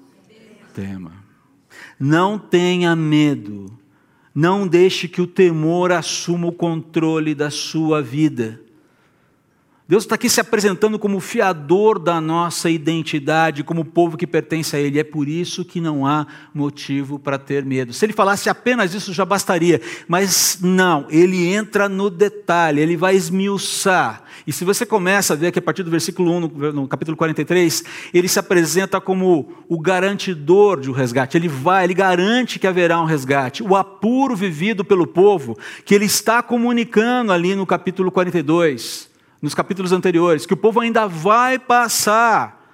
[0.72, 1.10] tema.
[1.98, 3.76] Não tenha medo.
[4.32, 8.60] Não deixe que o temor assuma o controle da sua vida.
[9.86, 14.80] Deus está aqui se apresentando como fiador da nossa identidade, como povo que pertence a
[14.80, 14.98] Ele.
[14.98, 17.92] É por isso que não há motivo para ter medo.
[17.92, 23.14] Se ele falasse apenas isso já bastaria, mas não, ele entra no detalhe, ele vai
[23.14, 24.22] esmiuçar.
[24.46, 27.14] E se você começa a ver que a partir do versículo 1, no, no capítulo
[27.14, 31.36] 43, ele se apresenta como o garantidor de um resgate.
[31.36, 33.62] Ele vai, ele garante que haverá um resgate.
[33.62, 39.12] O apuro vivido pelo povo, que ele está comunicando ali no capítulo 42
[39.44, 42.66] nos capítulos anteriores, que o povo ainda vai passar,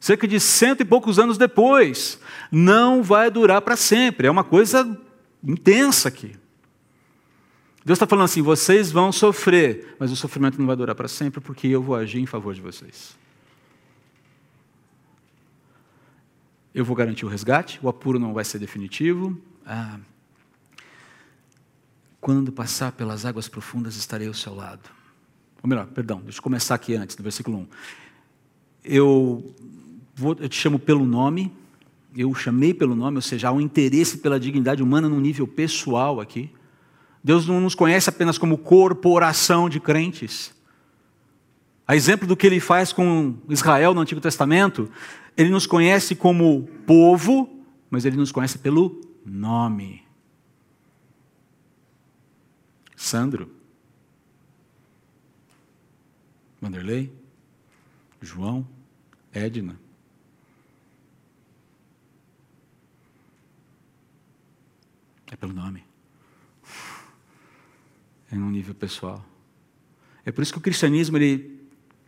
[0.00, 2.18] cerca de cento e poucos anos depois,
[2.50, 5.00] não vai durar para sempre, é uma coisa
[5.44, 6.34] intensa aqui.
[7.84, 11.40] Deus está falando assim: vocês vão sofrer, mas o sofrimento não vai durar para sempre,
[11.40, 13.16] porque eu vou agir em favor de vocês.
[16.74, 19.40] Eu vou garantir o resgate, o apuro não vai ser definitivo.
[19.64, 20.00] Ah,
[22.20, 25.01] quando passar pelas águas profundas, estarei ao seu lado.
[25.62, 27.66] Ou melhor, perdão, deixa eu começar aqui antes, do versículo 1.
[28.84, 29.54] Eu,
[30.14, 31.52] vou, eu te chamo pelo nome,
[32.16, 35.46] eu o chamei pelo nome, ou seja, há um interesse pela dignidade humana num nível
[35.46, 36.50] pessoal aqui.
[37.22, 40.52] Deus não nos conhece apenas como corporação de crentes.
[41.86, 44.90] A exemplo do que ele faz com Israel no Antigo Testamento,
[45.36, 47.48] ele nos conhece como povo,
[47.88, 50.02] mas ele nos conhece pelo nome.
[52.96, 53.48] Sandro,
[56.62, 57.12] Vanderlei,
[58.20, 58.64] João,
[59.32, 59.76] Edna.
[65.28, 65.82] É pelo nome.
[68.30, 69.24] É num nível pessoal.
[70.24, 71.60] É por isso que o cristianismo ele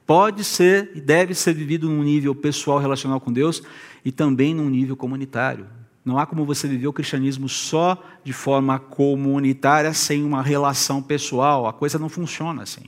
[0.07, 3.61] pode ser e deve ser vivido num nível pessoal relacional com Deus
[4.05, 5.67] e também num nível comunitário.
[6.05, 11.67] Não há como você viver o cristianismo só de forma comunitária sem uma relação pessoal.
[11.67, 12.85] A coisa não funciona assim.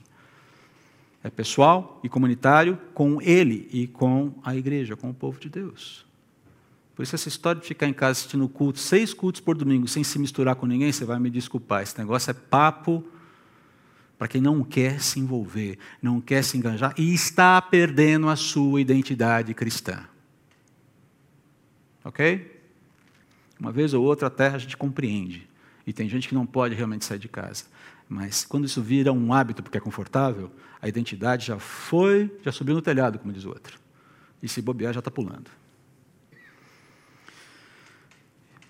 [1.27, 6.07] É pessoal e comunitário com ele e com a igreja, com o povo de Deus.
[6.95, 10.05] Por isso, essa história de ficar em casa assistindo culto, seis cultos por domingo, sem
[10.05, 11.83] se misturar com ninguém, você vai me desculpar.
[11.83, 13.05] Esse negócio é papo
[14.17, 18.81] para quem não quer se envolver, não quer se engajar e está perdendo a sua
[18.81, 20.05] identidade cristã.
[22.05, 22.63] Ok?
[23.59, 25.49] Uma vez ou outra até a gente compreende.
[25.85, 27.65] E tem gente que não pode realmente sair de casa.
[28.09, 32.75] Mas quando isso vira um hábito porque é confortável, a identidade já foi, já subiu
[32.75, 33.79] no telhado, como diz o outro.
[34.43, 35.51] E se bobear, já está pulando.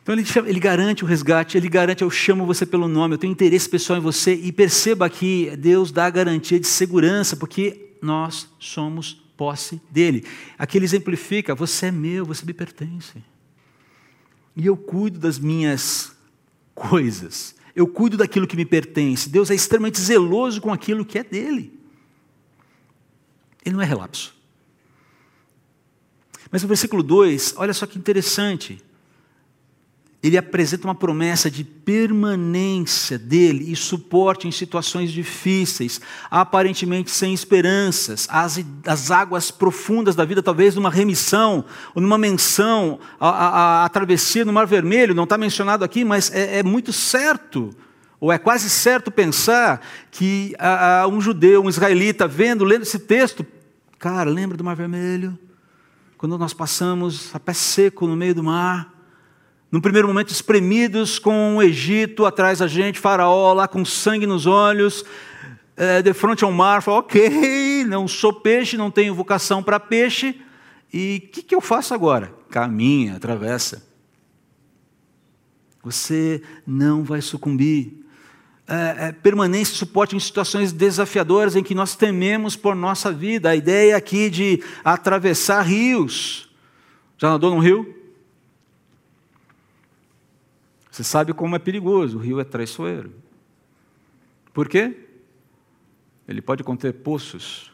[0.03, 3.19] Então ele, chama, ele, garante o resgate, ele garante, eu chamo você pelo nome, eu
[3.19, 7.97] tenho interesse pessoal em você, e perceba que Deus dá a garantia de segurança, porque
[8.01, 10.25] nós somos posse dele.
[10.57, 13.21] Aqui ele exemplifica: você é meu, você me pertence.
[14.55, 16.17] E eu cuido das minhas
[16.73, 19.29] coisas, eu cuido daquilo que me pertence.
[19.29, 21.79] Deus é extremamente zeloso com aquilo que é dele.
[23.63, 24.35] Ele não é relapso.
[26.51, 28.83] Mas no versículo 2, olha só que interessante
[30.27, 38.27] ele apresenta uma promessa de permanência dele e suporte em situações difíceis, aparentemente sem esperanças,
[38.29, 43.89] as, as águas profundas da vida, talvez numa remissão ou numa menção, a, a, a
[43.89, 47.71] travessia no Mar Vermelho, não está mencionado aqui, mas é, é, muito certo,
[48.19, 53.47] ou é quase certo pensar que a, um judeu, um israelita, vendo, lendo esse texto,
[53.97, 55.39] cara, lembra do Mar Vermelho?
[56.19, 58.96] Quando nós passamos a pé seco no meio do mar,
[59.77, 64.47] num primeiro momento, espremidos com o Egito atrás da gente, Faraó lá com sangue nos
[64.47, 65.05] olhos,
[65.77, 70.41] é, de frente ao mar, falou: Ok, não sou peixe, não tenho vocação para peixe,
[70.91, 72.33] e o que, que eu faço agora?
[72.49, 73.87] Caminha, atravessa.
[75.85, 78.03] Você não vai sucumbir.
[78.67, 83.51] É, é, permanência e suporte em situações desafiadoras em que nós tememos por nossa vida.
[83.51, 86.49] A ideia aqui de atravessar rios.
[87.19, 87.96] Já nadou num rio?
[90.97, 93.13] Você sabe como é perigoso, o rio é traiçoeiro.
[94.55, 94.97] Por quê?
[96.27, 97.71] Ele pode conter poços.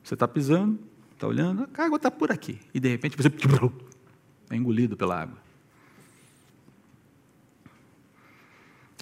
[0.00, 0.78] Você está pisando,
[1.12, 2.60] está olhando, a água está por aqui.
[2.72, 3.28] E de repente você
[4.48, 5.36] é engolido pela água.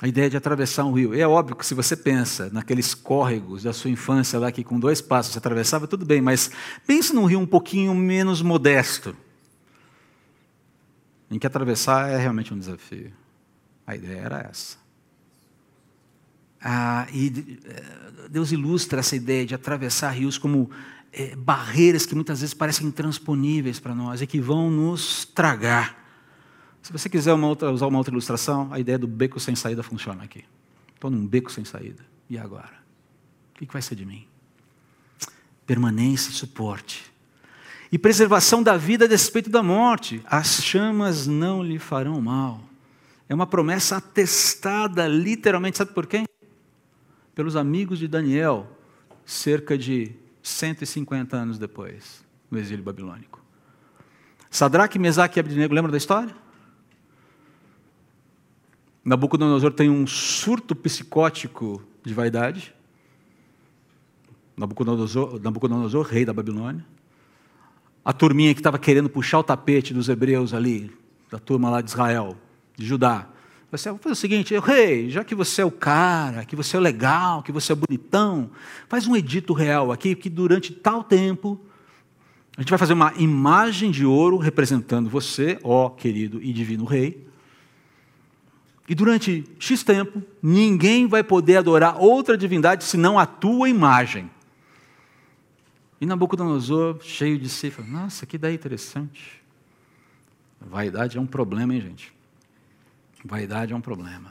[0.00, 1.12] A ideia de atravessar um rio.
[1.12, 5.02] É óbvio que se você pensa naqueles córregos da sua infância lá que com dois
[5.02, 6.50] passos você atravessava, tudo bem, mas
[6.86, 9.14] pense num rio um pouquinho menos modesto
[11.34, 13.12] em que atravessar é realmente um desafio.
[13.84, 14.78] A ideia era essa.
[16.62, 20.70] Ah, e eh, Deus ilustra essa ideia de atravessar rios como
[21.12, 26.02] é, barreiras que muitas vezes parecem intransponíveis para nós e que vão nos tragar.
[26.80, 29.82] Se você quiser uma outra, usar uma outra ilustração, a ideia do beco sem saída
[29.82, 30.44] funciona aqui.
[30.94, 32.04] Estou num beco sem saída.
[32.30, 32.78] E agora?
[33.54, 34.26] O que vai ser de mim?
[35.66, 37.12] Permanência e suporte
[37.94, 40.20] e preservação da vida a despeito da morte.
[40.24, 42.60] As chamas não lhe farão mal.
[43.28, 46.26] É uma promessa atestada, literalmente, sabe por quem?
[47.36, 48.66] Pelos amigos de Daniel,
[49.24, 50.10] cerca de
[50.42, 53.40] 150 anos depois, no exílio babilônico.
[54.50, 56.34] Sadraque, Mesaque e Abednego, lembra da história?
[59.04, 62.74] Nabucodonosor tem um surto psicótico de vaidade.
[64.56, 66.84] Nabucodonosor, Nabucodonosor, rei da Babilônia
[68.04, 70.90] a turminha que estava querendo puxar o tapete dos hebreus ali,
[71.30, 72.36] da turma lá de Israel,
[72.76, 73.28] de Judá.
[73.70, 76.80] Você vai fazer o seguinte, rei, já que você é o cara, que você é
[76.80, 78.50] legal, que você é bonitão,
[78.88, 81.58] faz um edito real aqui, que durante tal tempo
[82.56, 87.26] a gente vai fazer uma imagem de ouro representando você, ó querido e divino rei.
[88.88, 94.30] E durante X tempo, ninguém vai poder adorar outra divindade senão a tua imagem.
[96.04, 99.42] E Nabucodonosor, cheio de si, falou: Nossa, que ideia interessante.
[100.60, 102.12] Vaidade é um problema, hein, gente?
[103.24, 104.30] Vaidade é um problema.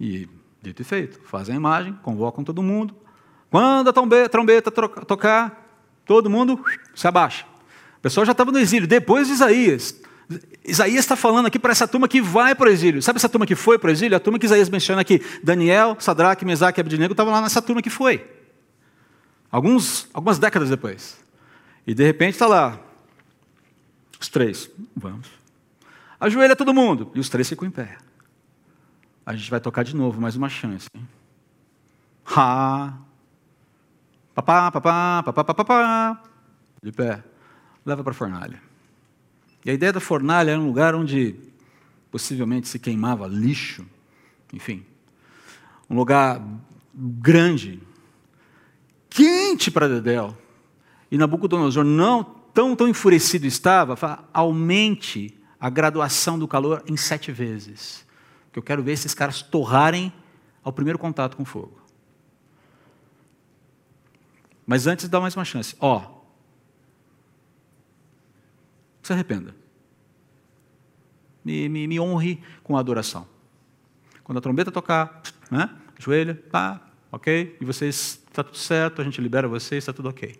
[0.00, 0.28] E,
[0.60, 2.92] dito e feito, fazem a imagem, convocam todo mundo.
[3.52, 5.64] Quando a trombeta tocar,
[6.04, 6.60] todo mundo
[6.92, 7.46] se abaixa.
[7.98, 8.88] O pessoal já estava no exílio.
[8.88, 9.94] Depois de Isaías.
[10.64, 13.00] Isaías está falando aqui para essa turma que vai para o exílio.
[13.00, 14.16] Sabe essa turma que foi para o exílio?
[14.16, 15.22] A turma que Isaías menciona aqui.
[15.40, 18.41] Daniel, Sadraque, Mesaque e Abednego estavam lá nessa turma que foi.
[19.52, 21.22] Alguns, algumas décadas depois.
[21.86, 22.80] E de repente está lá.
[24.18, 24.70] Os três.
[24.96, 25.28] Vamos.
[26.18, 27.12] Ajoelha todo mundo.
[27.14, 27.98] E os três ficam em pé.
[29.26, 30.88] A gente vai tocar de novo, mais uma chance.
[32.34, 32.94] Ha.
[34.34, 36.22] Papá, papá, papá, papá, papá.
[36.82, 37.22] De pé.
[37.84, 38.58] Leva para a fornalha.
[39.66, 41.36] E a ideia da fornalha era um lugar onde
[42.10, 43.86] possivelmente se queimava lixo,
[44.52, 44.84] enfim.
[45.90, 46.42] Um lugar
[46.94, 47.80] grande,
[49.12, 50.36] quente para Dedéu.
[51.10, 57.30] E Nabucodonosor não tão, tão enfurecido estava, fala, aumente a graduação do calor em sete
[57.30, 58.06] vezes.
[58.52, 60.12] Que eu quero ver esses caras torrarem
[60.64, 61.80] ao primeiro contato com fogo.
[64.66, 65.76] Mas antes dá mais uma chance.
[65.80, 66.22] Ó, oh,
[69.02, 69.54] se arrependa.
[71.44, 73.26] Me, me, me honre com a adoração.
[74.22, 75.68] Quando a trombeta tocar, né?
[75.98, 77.56] joelho, pá, ok?
[77.60, 80.34] E vocês, está tudo certo, a gente libera vocês, está tudo ok.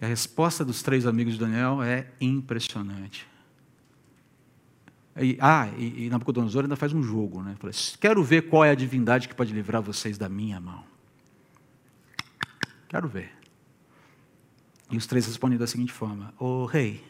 [0.00, 3.26] E a resposta dos três amigos de Daniel é impressionante.
[5.16, 7.54] E, ah, e, e Nabucodonosor ainda faz um jogo, né?
[7.60, 10.84] Fala, quero ver qual é a divindade que pode livrar vocês da minha mão.
[12.88, 13.30] Quero ver.
[14.90, 17.02] E os três respondem da seguinte forma: oh, rei,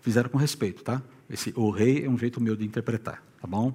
[0.00, 1.02] fizeram com respeito, tá?
[1.28, 3.74] Esse o rei é um jeito meu de interpretar, tá bom?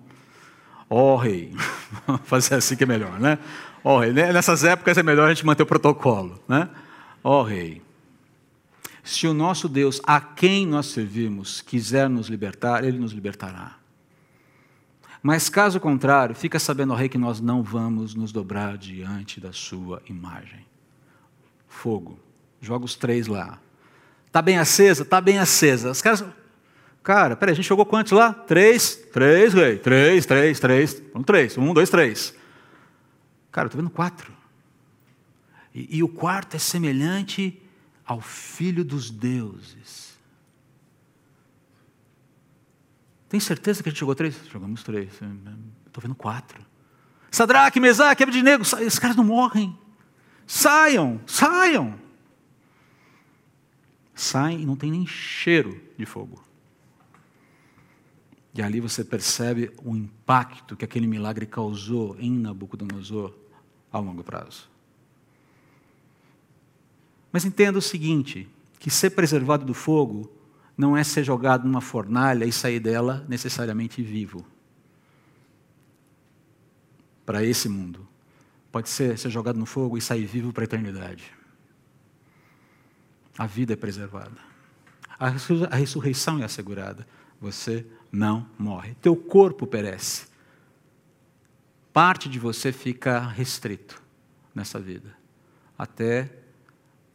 [0.93, 1.53] Ó oh, rei,
[2.25, 3.39] fazer assim que é melhor, né?
[3.81, 6.69] Ó oh, rei, nessas épocas é melhor a gente manter o protocolo, né?
[7.23, 7.81] Ó rei,
[9.01, 13.77] se o nosso Deus, a quem nós servimos, quiser nos libertar, ele nos libertará.
[15.23, 19.53] Mas caso contrário, fica sabendo, ó rei, que nós não vamos nos dobrar diante da
[19.53, 20.65] sua imagem
[21.71, 22.19] fogo.
[22.59, 23.57] Joga os três lá.
[24.31, 25.05] Tá bem acesa?
[25.05, 25.89] Tá bem acesa.
[25.89, 26.23] Os caras.
[27.03, 28.33] Cara, peraí, a gente jogou quantos lá?
[28.33, 28.95] Três?
[29.11, 29.77] Três, rei.
[29.77, 31.03] Três, três, três.
[31.15, 31.57] Um, três.
[31.57, 32.35] Um, dois, três.
[33.51, 34.31] Cara, eu estou vendo quatro.
[35.73, 37.59] E, e o quarto é semelhante
[38.05, 40.11] ao filho dos deuses.
[43.27, 44.35] Tem certeza que a gente jogou três?
[44.51, 45.13] Jogamos três.
[45.87, 46.63] Estou vendo quatro.
[47.31, 49.77] Sadraque, Mesaque, Abednego, esses caras não morrem.
[50.45, 51.97] Saiam, saiam.
[54.13, 56.43] Saem e não tem nem cheiro de fogo.
[58.53, 63.33] E ali você percebe o impacto que aquele milagre causou em Nabucodonosor
[63.91, 64.69] a longo prazo.
[67.31, 68.47] Mas entenda o seguinte:
[68.77, 70.29] que ser preservado do fogo
[70.77, 74.45] não é ser jogado numa fornalha e sair dela necessariamente vivo.
[77.25, 78.07] Para esse mundo
[78.71, 81.31] pode ser, ser jogado no fogo e sair vivo para a eternidade.
[83.37, 84.37] A vida é preservada.
[85.17, 87.07] A ressurreição é assegurada.
[87.39, 88.95] Você não morre.
[89.01, 90.25] Teu corpo perece.
[91.93, 94.01] Parte de você fica restrito
[94.53, 95.15] nessa vida,
[95.77, 96.29] até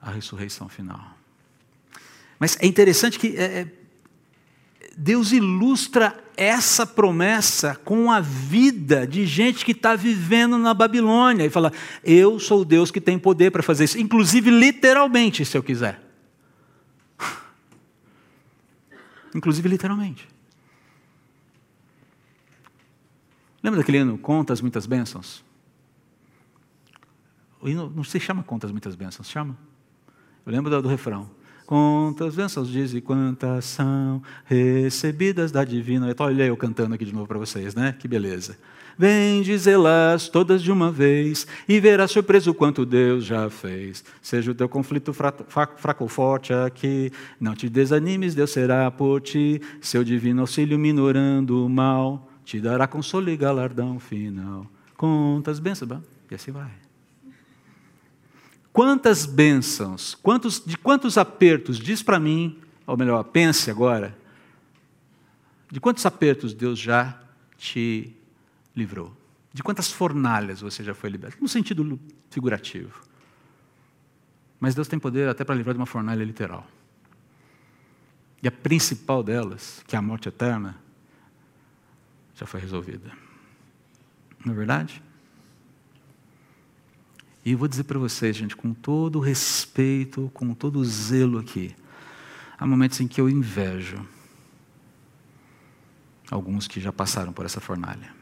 [0.01, 1.17] a ressurreição final.
[2.39, 3.73] Mas é interessante que é, é
[4.97, 11.51] Deus ilustra essa promessa com a vida de gente que está vivendo na Babilônia e
[11.51, 11.73] fala:
[12.03, 16.01] Eu sou o Deus que tem poder para fazer isso, inclusive literalmente, se eu quiser.
[19.35, 20.36] inclusive literalmente.
[23.67, 25.45] Lembra daquele hino Contas Muitas Bênçãos?
[27.61, 29.59] O hino não se chama Contas Muitas Bênçãos, chama?
[30.47, 31.29] Eu lembro do, do refrão.
[31.67, 36.15] Quantas bênçãos diz e quantas são recebidas da divina.
[36.17, 37.93] Olha eu cantando aqui de novo para vocês, né?
[37.99, 38.57] Que beleza.
[38.97, 44.05] Vem dizê-las todas de uma vez e verás surpreso quanto Deus já fez.
[44.23, 47.11] Seja o teu conflito fraco ou forte aqui,
[47.41, 49.61] não te desanimes, Deus será por ti.
[49.81, 54.71] Seu divino auxílio minorando o mal, te dará consolo e galardão final.
[54.97, 56.71] Quantas bênçãos, e assim vai.
[58.73, 64.17] Quantas bênçãos, quantos, de quantos apertos, diz para mim, ou melhor, pense agora,
[65.69, 67.21] de quantos apertos Deus já
[67.59, 68.15] te
[68.77, 69.13] livrou?
[69.53, 71.39] De quantas fornalhas você já foi liberto?
[71.41, 71.99] No sentido
[72.31, 73.03] figurativo.
[74.61, 76.65] Mas Deus tem poder até para livrar de uma fornalha literal.
[78.41, 80.86] E a principal delas, que é a morte eterna,
[82.37, 83.11] já foi resolvida.
[84.45, 85.03] Não é verdade?
[87.45, 91.39] E eu vou dizer para vocês, gente, com todo o respeito, com todo o zelo
[91.39, 91.75] aqui,
[92.59, 94.07] há momentos em que eu invejo
[96.31, 98.15] alguns que já passaram por essa fornalha.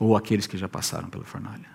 [0.00, 1.68] ou aqueles que já passaram pela fornalha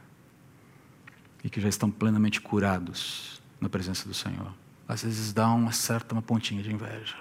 [1.44, 4.54] e que já estão plenamente curados na presença do Senhor.
[4.88, 7.18] Às vezes dá uma certa uma pontinha de inveja.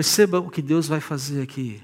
[0.00, 1.78] Perceba o que Deus vai fazer aqui.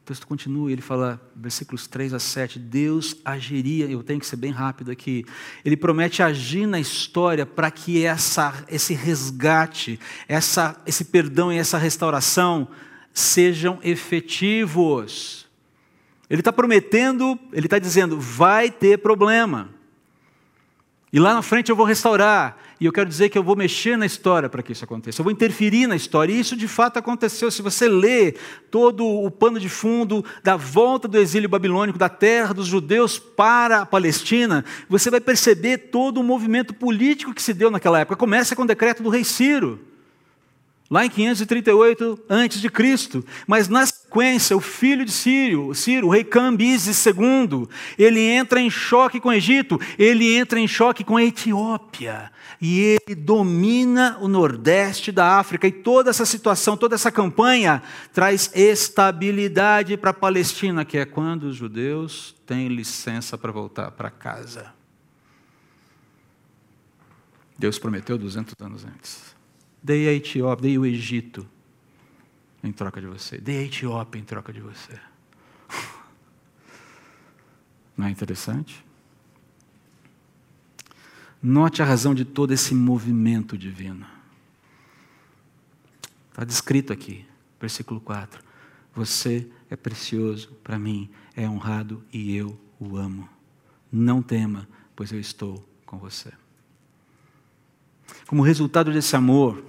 [0.00, 4.36] O texto continua, ele fala, versículos 3 a 7, Deus agiria, eu tenho que ser
[4.36, 5.22] bem rápido aqui,
[5.62, 11.76] ele promete agir na história para que essa, esse resgate, essa, esse perdão e essa
[11.76, 12.68] restauração
[13.12, 15.46] sejam efetivos.
[16.30, 19.68] Ele está prometendo, ele está dizendo, vai ter problema.
[21.12, 22.56] E lá na frente eu vou restaurar.
[22.78, 25.20] E eu quero dizer que eu vou mexer na história para que isso aconteça.
[25.20, 26.32] Eu vou interferir na história.
[26.32, 27.50] E isso de fato aconteceu.
[27.50, 28.32] Se você lê
[28.70, 33.80] todo o pano de fundo da volta do exílio babilônico, da terra dos judeus para
[33.80, 38.16] a Palestina, você vai perceber todo o movimento político que se deu naquela época.
[38.16, 39.80] Começa com o decreto do rei Ciro
[40.90, 43.24] lá em 538 a.C.
[43.46, 47.68] Mas na sequência, o filho de Ciro, Ciro, o rei Cambises II,
[47.98, 52.30] ele entra em choque com o Egito, ele entra em choque com a Etiópia,
[52.60, 57.82] e ele domina o nordeste da África, e toda essa situação, toda essa campanha
[58.12, 64.10] traz estabilidade para a Palestina, que é quando os judeus têm licença para voltar para
[64.10, 64.74] casa.
[67.58, 69.34] Deus prometeu 200 anos antes.
[69.82, 71.48] Dei a Etiópia, dei o Egito
[72.62, 73.38] em troca de você.
[73.38, 74.98] Dei a Etiópia em troca de você.
[77.96, 78.85] Não é interessante?
[81.48, 84.04] Note a razão de todo esse movimento divino.
[86.28, 87.24] Está descrito aqui,
[87.60, 88.42] versículo 4.
[88.92, 93.28] Você é precioso para mim, é honrado e eu o amo.
[93.92, 96.32] Não tema, pois eu estou com você.
[98.26, 99.64] Como resultado desse amor,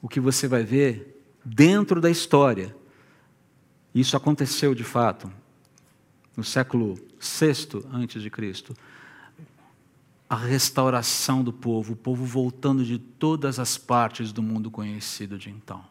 [0.00, 2.74] o que você vai ver dentro da história.
[3.94, 5.30] Isso aconteceu de fato
[6.34, 8.74] no século VI antes de Cristo.
[10.28, 15.48] A restauração do povo, o povo voltando de todas as partes do mundo conhecido de
[15.48, 15.84] então.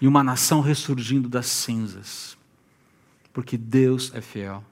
[0.00, 2.38] E uma nação ressurgindo das cinzas.
[3.32, 4.64] Porque Deus é fiel.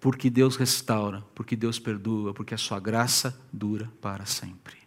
[0.00, 4.78] Porque Deus restaura, porque Deus perdoa, porque a sua graça dura para sempre.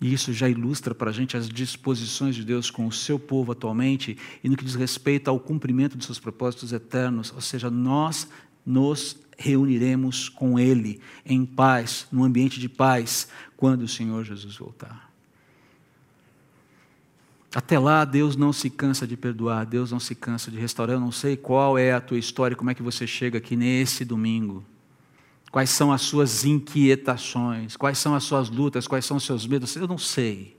[0.00, 3.52] E isso já ilustra para a gente as disposições de Deus com o seu povo
[3.52, 7.32] atualmente e no que diz respeito ao cumprimento de seus propósitos eternos.
[7.32, 8.28] Ou seja, nós
[8.64, 15.12] nos reuniremos com Ele em paz, num ambiente de paz, quando o Senhor Jesus voltar.
[17.54, 20.96] Até lá, Deus não se cansa de perdoar, Deus não se cansa de restaurar.
[20.96, 24.04] Eu não sei qual é a tua história, como é que você chega aqui nesse
[24.04, 24.64] domingo.
[25.52, 27.76] Quais são as suas inquietações?
[27.76, 28.88] Quais são as suas lutas?
[28.88, 29.76] Quais são os seus medos?
[29.76, 30.56] Eu não sei.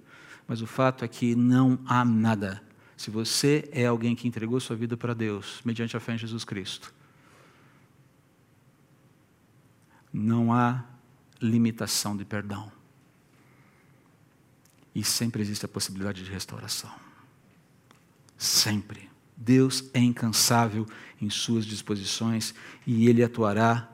[0.47, 2.63] Mas o fato é que não há nada.
[2.95, 6.45] Se você é alguém que entregou sua vida para Deus, mediante a fé em Jesus
[6.45, 6.93] Cristo,
[10.17, 10.85] não há
[11.41, 12.71] limitação de perdão.
[14.93, 16.91] E sempre existe a possibilidade de restauração.
[18.37, 19.09] Sempre.
[19.35, 20.87] Deus é incansável
[21.21, 22.55] em suas disposições
[22.87, 23.89] e Ele atuará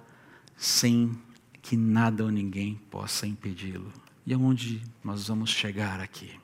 [0.55, 1.19] sem
[1.59, 3.91] que nada ou ninguém possa impedi-lo.
[4.23, 6.39] E aonde nós vamos chegar aqui?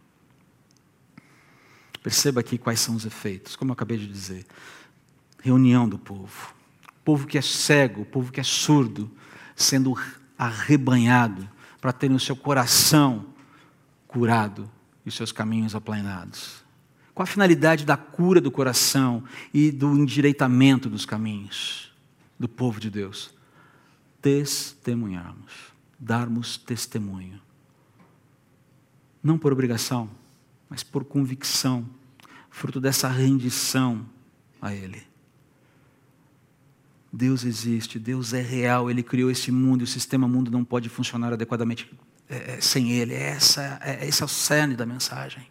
[2.01, 4.43] Perceba aqui quais são os efeitos, como eu acabei de dizer.
[5.43, 6.55] Reunião do povo.
[7.05, 9.11] Povo que é cego, povo que é surdo,
[9.57, 9.93] sendo
[10.37, 11.49] arrebanhado
[11.81, 13.25] para ter o seu coração
[14.07, 14.71] curado
[15.05, 16.63] e os seus caminhos aplainados.
[17.13, 19.21] Qual a finalidade da cura do coração
[19.53, 21.91] e do endireitamento dos caminhos
[22.39, 23.35] do povo de Deus?
[24.21, 25.53] testemunharmos,
[25.97, 27.39] darmos testemunho.
[29.21, 30.09] Não por obrigação,
[30.69, 31.87] mas por convicção,
[32.49, 34.05] fruto dessa rendição
[34.61, 35.01] a Ele.
[37.11, 40.89] Deus existe, Deus é real, Ele criou esse mundo e o sistema mundo não pode
[40.89, 41.89] funcionar adequadamente
[42.29, 43.13] é, é sem Ele.
[43.13, 45.47] Essa, é, esse é o cerne da mensagem.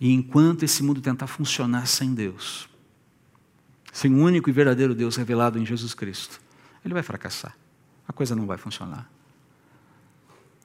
[0.00, 2.68] E enquanto esse mundo tentar funcionar sem Deus,
[3.92, 6.40] sem o único e verdadeiro Deus revelado em Jesus Cristo,
[6.84, 7.56] ele vai fracassar.
[8.08, 9.10] A coisa não vai funcionar.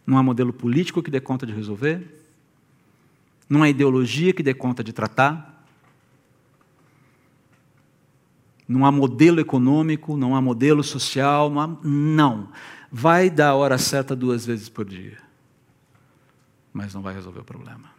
[0.05, 2.23] Não há modelo político que dê conta de resolver.
[3.49, 5.54] Não há ideologia que dê conta de tratar.
[8.67, 11.61] Não há modelo econômico, não há modelo social, não.
[11.61, 11.67] Há...
[11.83, 12.49] não.
[12.91, 15.17] Vai dar a hora certa duas vezes por dia.
[16.73, 17.93] Mas não vai resolver o problema.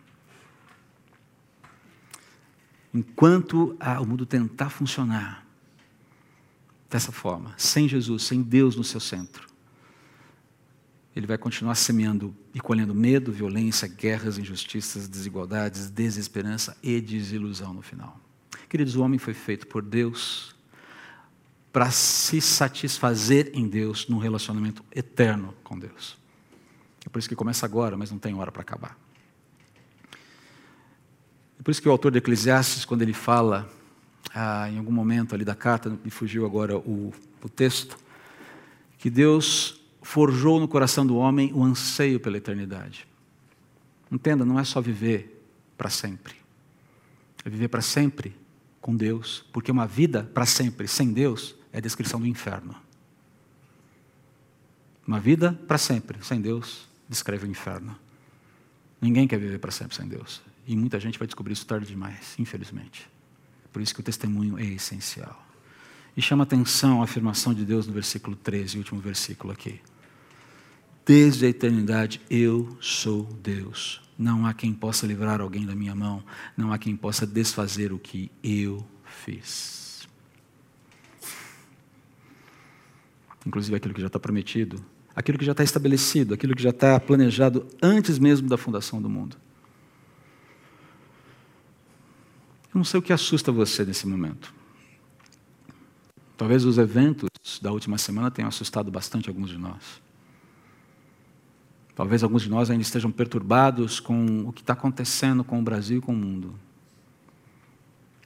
[2.92, 5.46] Enquanto o mundo tentar funcionar,
[6.88, 9.46] dessa forma, sem Jesus, sem Deus no seu centro.
[11.14, 17.82] ele vai continuar semeando e colhendo medo, violência, guerras, injustiças, desigualdades, desesperança e desilusão no
[17.82, 18.20] final.
[18.68, 20.55] Queridos, o homem foi feito por Deus
[21.76, 26.16] para se satisfazer em Deus num relacionamento eterno com Deus.
[27.04, 28.98] É por isso que começa agora, mas não tem hora para acabar.
[31.60, 33.70] É por isso que o autor de Eclesiastes, quando ele fala,
[34.34, 37.12] ah, em algum momento ali da carta, me fugiu agora o,
[37.42, 37.98] o texto,
[38.96, 43.06] que Deus forjou no coração do homem o anseio pela eternidade.
[44.10, 45.44] Entenda, não é só viver
[45.76, 46.36] para sempre.
[47.44, 48.34] É viver para sempre
[48.80, 52.74] com Deus, porque uma vida para sempre sem Deus é a descrição do inferno.
[55.06, 57.94] Uma vida para sempre sem Deus descreve o inferno.
[58.98, 60.40] Ninguém quer viver para sempre sem Deus.
[60.66, 63.06] E muita gente vai descobrir isso tarde demais, infelizmente.
[63.70, 65.46] Por isso que o testemunho é essencial.
[66.16, 69.78] E chama atenção a afirmação de Deus no versículo 13, último versículo aqui.
[71.04, 74.00] Desde a eternidade eu sou Deus.
[74.18, 76.24] Não há quem possa livrar alguém da minha mão,
[76.56, 79.85] não há quem possa desfazer o que eu fiz.
[83.46, 84.84] Inclusive aquilo que já está prometido,
[85.14, 89.08] aquilo que já está estabelecido, aquilo que já está planejado antes mesmo da fundação do
[89.08, 89.36] mundo.
[92.74, 94.52] Eu não sei o que assusta você nesse momento.
[96.36, 97.30] Talvez os eventos
[97.62, 100.02] da última semana tenham assustado bastante alguns de nós.
[101.94, 105.98] Talvez alguns de nós ainda estejam perturbados com o que está acontecendo com o Brasil
[105.98, 106.54] e com o mundo.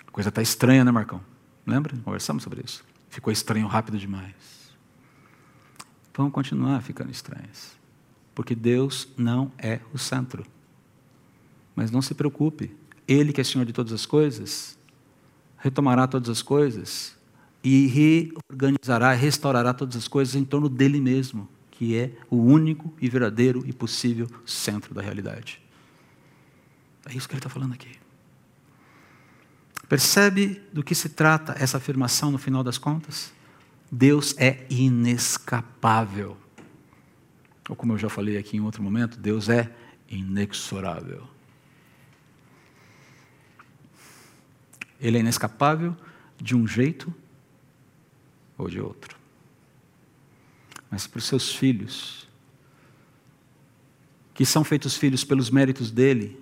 [0.05, 1.21] A coisa está estranha, né, Marcão?
[1.65, 1.97] Lembra?
[1.99, 2.85] Conversamos sobre isso.
[3.09, 4.60] Ficou estranho rápido demais.
[6.15, 7.79] Vão continuar ficando estranhas.
[8.35, 10.45] Porque Deus não é o centro.
[11.75, 12.75] Mas não se preocupe.
[13.07, 14.79] Ele, que é Senhor de todas as coisas,
[15.59, 17.17] retomará todas as coisas
[17.63, 21.49] e reorganizará, restaurará todas as coisas em torno dele mesmo
[21.81, 25.63] que é o único e verdadeiro e possível centro da realidade.
[27.07, 27.89] É isso que ele está falando aqui.
[29.89, 33.33] Percebe do que se trata essa afirmação no final das contas?
[33.91, 36.37] Deus é inescapável.
[37.69, 39.71] Ou como eu já falei aqui em outro momento, Deus é
[40.09, 41.27] inexorável.
[45.01, 45.97] Ele é inescapável
[46.37, 47.13] de um jeito
[48.59, 49.21] ou de outro
[50.91, 52.29] mas para os seus filhos,
[54.35, 56.39] que são feitos filhos pelos méritos dele,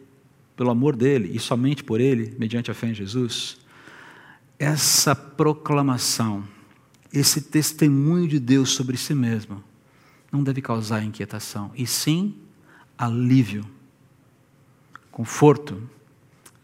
[0.56, 3.58] pelo amor dele e somente por ele, mediante a fé em Jesus,
[4.58, 6.42] essa proclamação,
[7.12, 9.62] esse testemunho de Deus sobre si mesmo,
[10.30, 12.36] não deve causar inquietação, e sim
[12.96, 13.64] alívio,
[15.10, 15.88] conforto,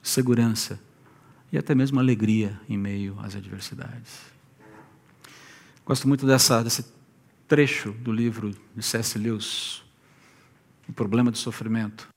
[0.03, 0.78] segurança
[1.51, 4.20] e até mesmo alegria em meio às adversidades.
[5.86, 6.84] Gosto muito dessa, desse
[7.47, 9.18] trecho do livro de C.S.
[9.18, 9.82] Lewis,
[10.88, 12.09] O Problema do Sofrimento,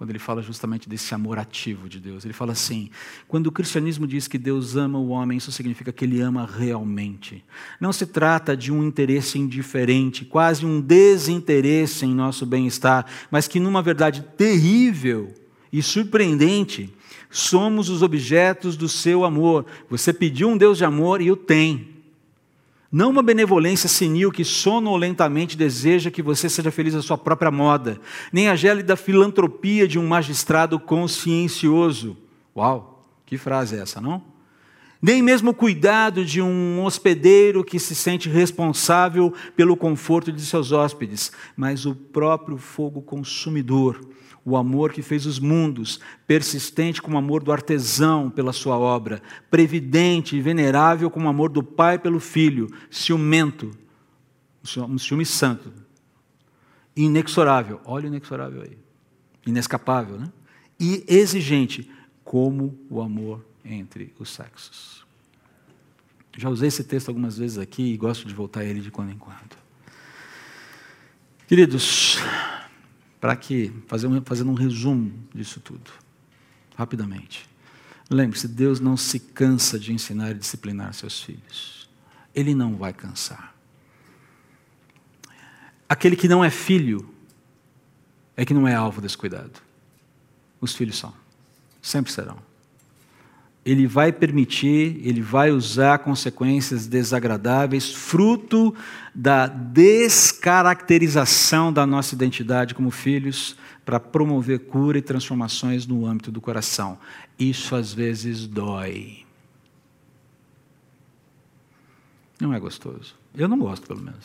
[0.00, 2.24] quando ele fala justamente desse amor ativo de Deus.
[2.24, 2.88] Ele fala assim:
[3.28, 7.44] quando o cristianismo diz que Deus ama o homem, isso significa que ele ama realmente.
[7.78, 13.60] Não se trata de um interesse indiferente, quase um desinteresse em nosso bem-estar, mas que,
[13.60, 15.34] numa verdade terrível
[15.70, 16.90] e surpreendente,
[17.28, 19.66] somos os objetos do seu amor.
[19.90, 21.99] Você pediu um Deus de amor e o tem.
[22.92, 28.00] Não uma benevolência senil que sonolentamente deseja que você seja feliz à sua própria moda,
[28.32, 32.16] nem a gélida filantropia de um magistrado consciencioso.
[32.56, 34.22] Uau, que frase é essa, não?
[35.00, 40.72] Nem mesmo o cuidado de um hospedeiro que se sente responsável pelo conforto de seus
[40.72, 44.00] hóspedes, mas o próprio fogo consumidor
[44.44, 49.22] o amor que fez os mundos, persistente como o amor do artesão pela sua obra,
[49.50, 53.70] previdente e venerável como o amor do pai pelo filho, ciumento,
[54.88, 55.72] um ciúme santo,
[56.96, 58.76] inexorável, olha o inexorável aí,
[59.46, 60.30] inescapável, né?
[60.78, 61.90] E exigente,
[62.24, 65.04] como o amor entre os sexos.
[66.36, 69.10] Já usei esse texto algumas vezes aqui e gosto de voltar a ele de quando
[69.10, 69.58] em quando.
[71.46, 72.18] Queridos,
[73.20, 75.90] para que, fazendo, um resumo disso tudo,
[76.74, 77.48] rapidamente.
[78.08, 81.88] Lembre-se, Deus não se cansa de ensinar e disciplinar seus filhos.
[82.34, 83.54] Ele não vai cansar.
[85.88, 87.12] Aquele que não é filho
[88.36, 89.60] é que não é alvo desse cuidado.
[90.60, 91.14] Os filhos são,
[91.80, 92.49] sempre serão
[93.64, 98.74] ele vai permitir, ele vai usar consequências desagradáveis, fruto
[99.14, 103.54] da descaracterização da nossa identidade como filhos,
[103.84, 106.98] para promover cura e transformações no âmbito do coração.
[107.38, 109.26] Isso às vezes dói.
[112.40, 113.16] Não é gostoso.
[113.34, 114.24] Eu não gosto, pelo menos.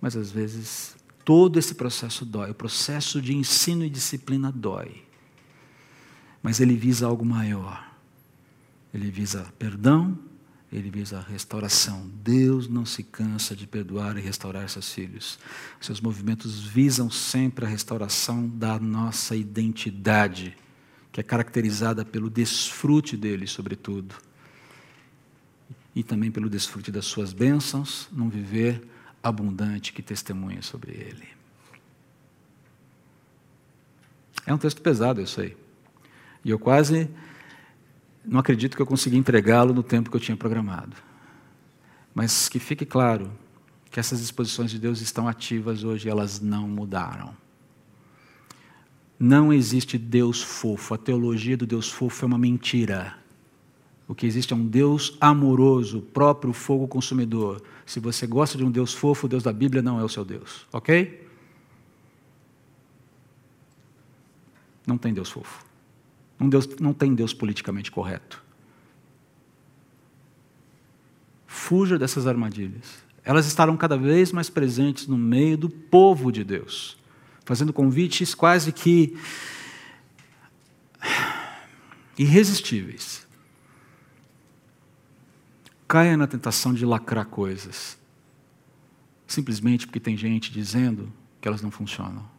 [0.00, 2.50] Mas às vezes Todo esse processo dói.
[2.50, 5.02] O processo de ensino e disciplina dói.
[6.42, 7.83] Mas ele visa algo maior.
[8.94, 10.16] Ele visa perdão,
[10.72, 12.08] ele visa restauração.
[12.22, 15.36] Deus não se cansa de perdoar e restaurar seus filhos.
[15.80, 20.56] Seus movimentos visam sempre a restauração da nossa identidade,
[21.10, 24.14] que é caracterizada pelo desfrute dele, sobretudo.
[25.94, 28.86] E também pelo desfrute das suas bênçãos, num viver
[29.22, 31.28] abundante que testemunha sobre ele.
[34.46, 35.56] É um texto pesado, eu sei.
[36.44, 37.08] E eu quase
[38.24, 40.96] não acredito que eu consegui entregá-lo no tempo que eu tinha programado.
[42.14, 43.30] Mas que fique claro
[43.90, 47.36] que essas disposições de Deus estão ativas hoje, elas não mudaram.
[49.18, 50.94] Não existe Deus fofo.
[50.94, 53.16] A teologia do Deus fofo é uma mentira.
[54.06, 57.62] O que existe é um Deus amoroso, próprio fogo consumidor.
[57.86, 60.24] Se você gosta de um Deus fofo, o Deus da Bíblia não é o seu
[60.24, 61.26] Deus, ok?
[64.86, 65.64] Não tem Deus fofo.
[66.38, 68.42] Não, Deus, não tem Deus politicamente correto.
[71.46, 73.04] Fuja dessas armadilhas.
[73.24, 76.98] Elas estarão cada vez mais presentes no meio do povo de Deus,
[77.44, 79.16] fazendo convites quase que
[82.18, 83.24] irresistíveis
[85.94, 87.96] caia na tentação de lacrar coisas,
[89.28, 92.33] simplesmente porque tem gente dizendo que elas não funcionam.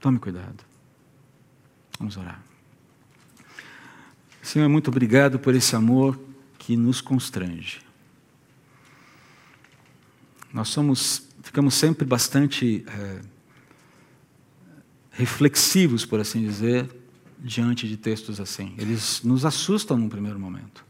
[0.00, 0.64] Tome cuidado.
[1.98, 2.40] Vamos orar.
[4.42, 6.18] Senhor, muito obrigado por esse amor
[6.58, 7.80] que nos constrange.
[10.52, 13.20] Nós somos, ficamos sempre bastante é,
[15.10, 16.88] reflexivos, por assim dizer,
[17.38, 18.74] diante de textos assim.
[18.78, 20.84] Eles nos assustam num primeiro momento.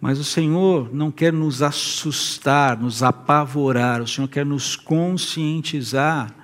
[0.00, 6.34] Mas o Senhor não quer nos assustar, nos apavorar, o Senhor quer nos conscientizar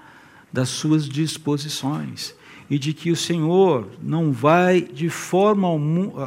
[0.55, 2.33] das suas disposições
[2.71, 5.67] e de que o Senhor não vai de forma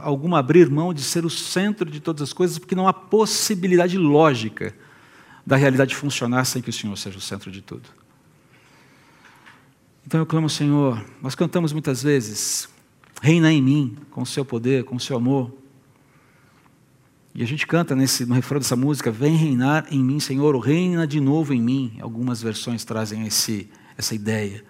[0.01, 3.97] alguma abrir mão de ser o centro de todas as coisas, porque não há possibilidade
[3.97, 4.75] lógica
[5.45, 7.87] da realidade funcionar sem que o Senhor seja o centro de tudo.
[10.05, 12.67] Então eu clamo ao Senhor, nós cantamos muitas vezes,
[13.21, 15.53] reina em mim, com o seu poder, com o seu amor.
[17.33, 21.07] E a gente canta nesse, no refrão dessa música, vem reinar em mim, Senhor, reina
[21.07, 21.97] de novo em mim.
[22.01, 24.63] Algumas versões trazem esse, essa ideia.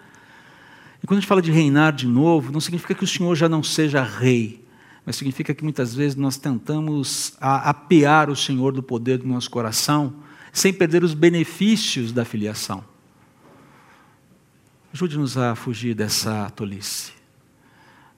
[1.02, 3.48] E quando a gente fala de reinar de novo, não significa que o Senhor já
[3.48, 4.66] não seja rei,
[5.06, 10.14] mas significa que muitas vezes nós tentamos apear o Senhor do poder do nosso coração,
[10.52, 12.84] sem perder os benefícios da filiação.
[14.92, 17.12] Ajude-nos a fugir dessa tolice.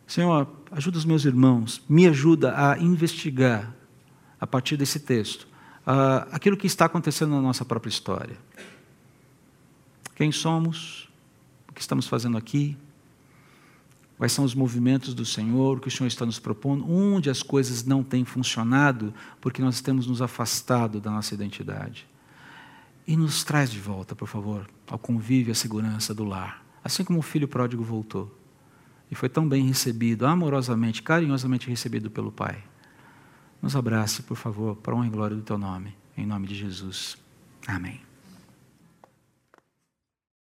[0.06, 3.74] Senhor, ajuda os meus irmãos, me ajuda a investigar,
[4.40, 5.46] a partir desse texto,
[6.32, 8.36] aquilo que está acontecendo na nossa própria história.
[10.20, 11.08] Quem somos,
[11.66, 12.76] o que estamos fazendo aqui,
[14.18, 17.42] quais são os movimentos do Senhor, o que o Senhor está nos propondo, onde as
[17.42, 22.06] coisas não têm funcionado, porque nós temos nos afastado da nossa identidade.
[23.06, 27.02] E nos traz de volta, por favor, ao convívio e à segurança do lar, assim
[27.02, 28.30] como o filho pródigo voltou
[29.10, 32.62] e foi tão bem recebido, amorosamente, carinhosamente recebido pelo Pai.
[33.62, 37.16] Nos abrace, por favor, para honra e glória do Teu nome, em nome de Jesus.
[37.66, 38.09] Amém.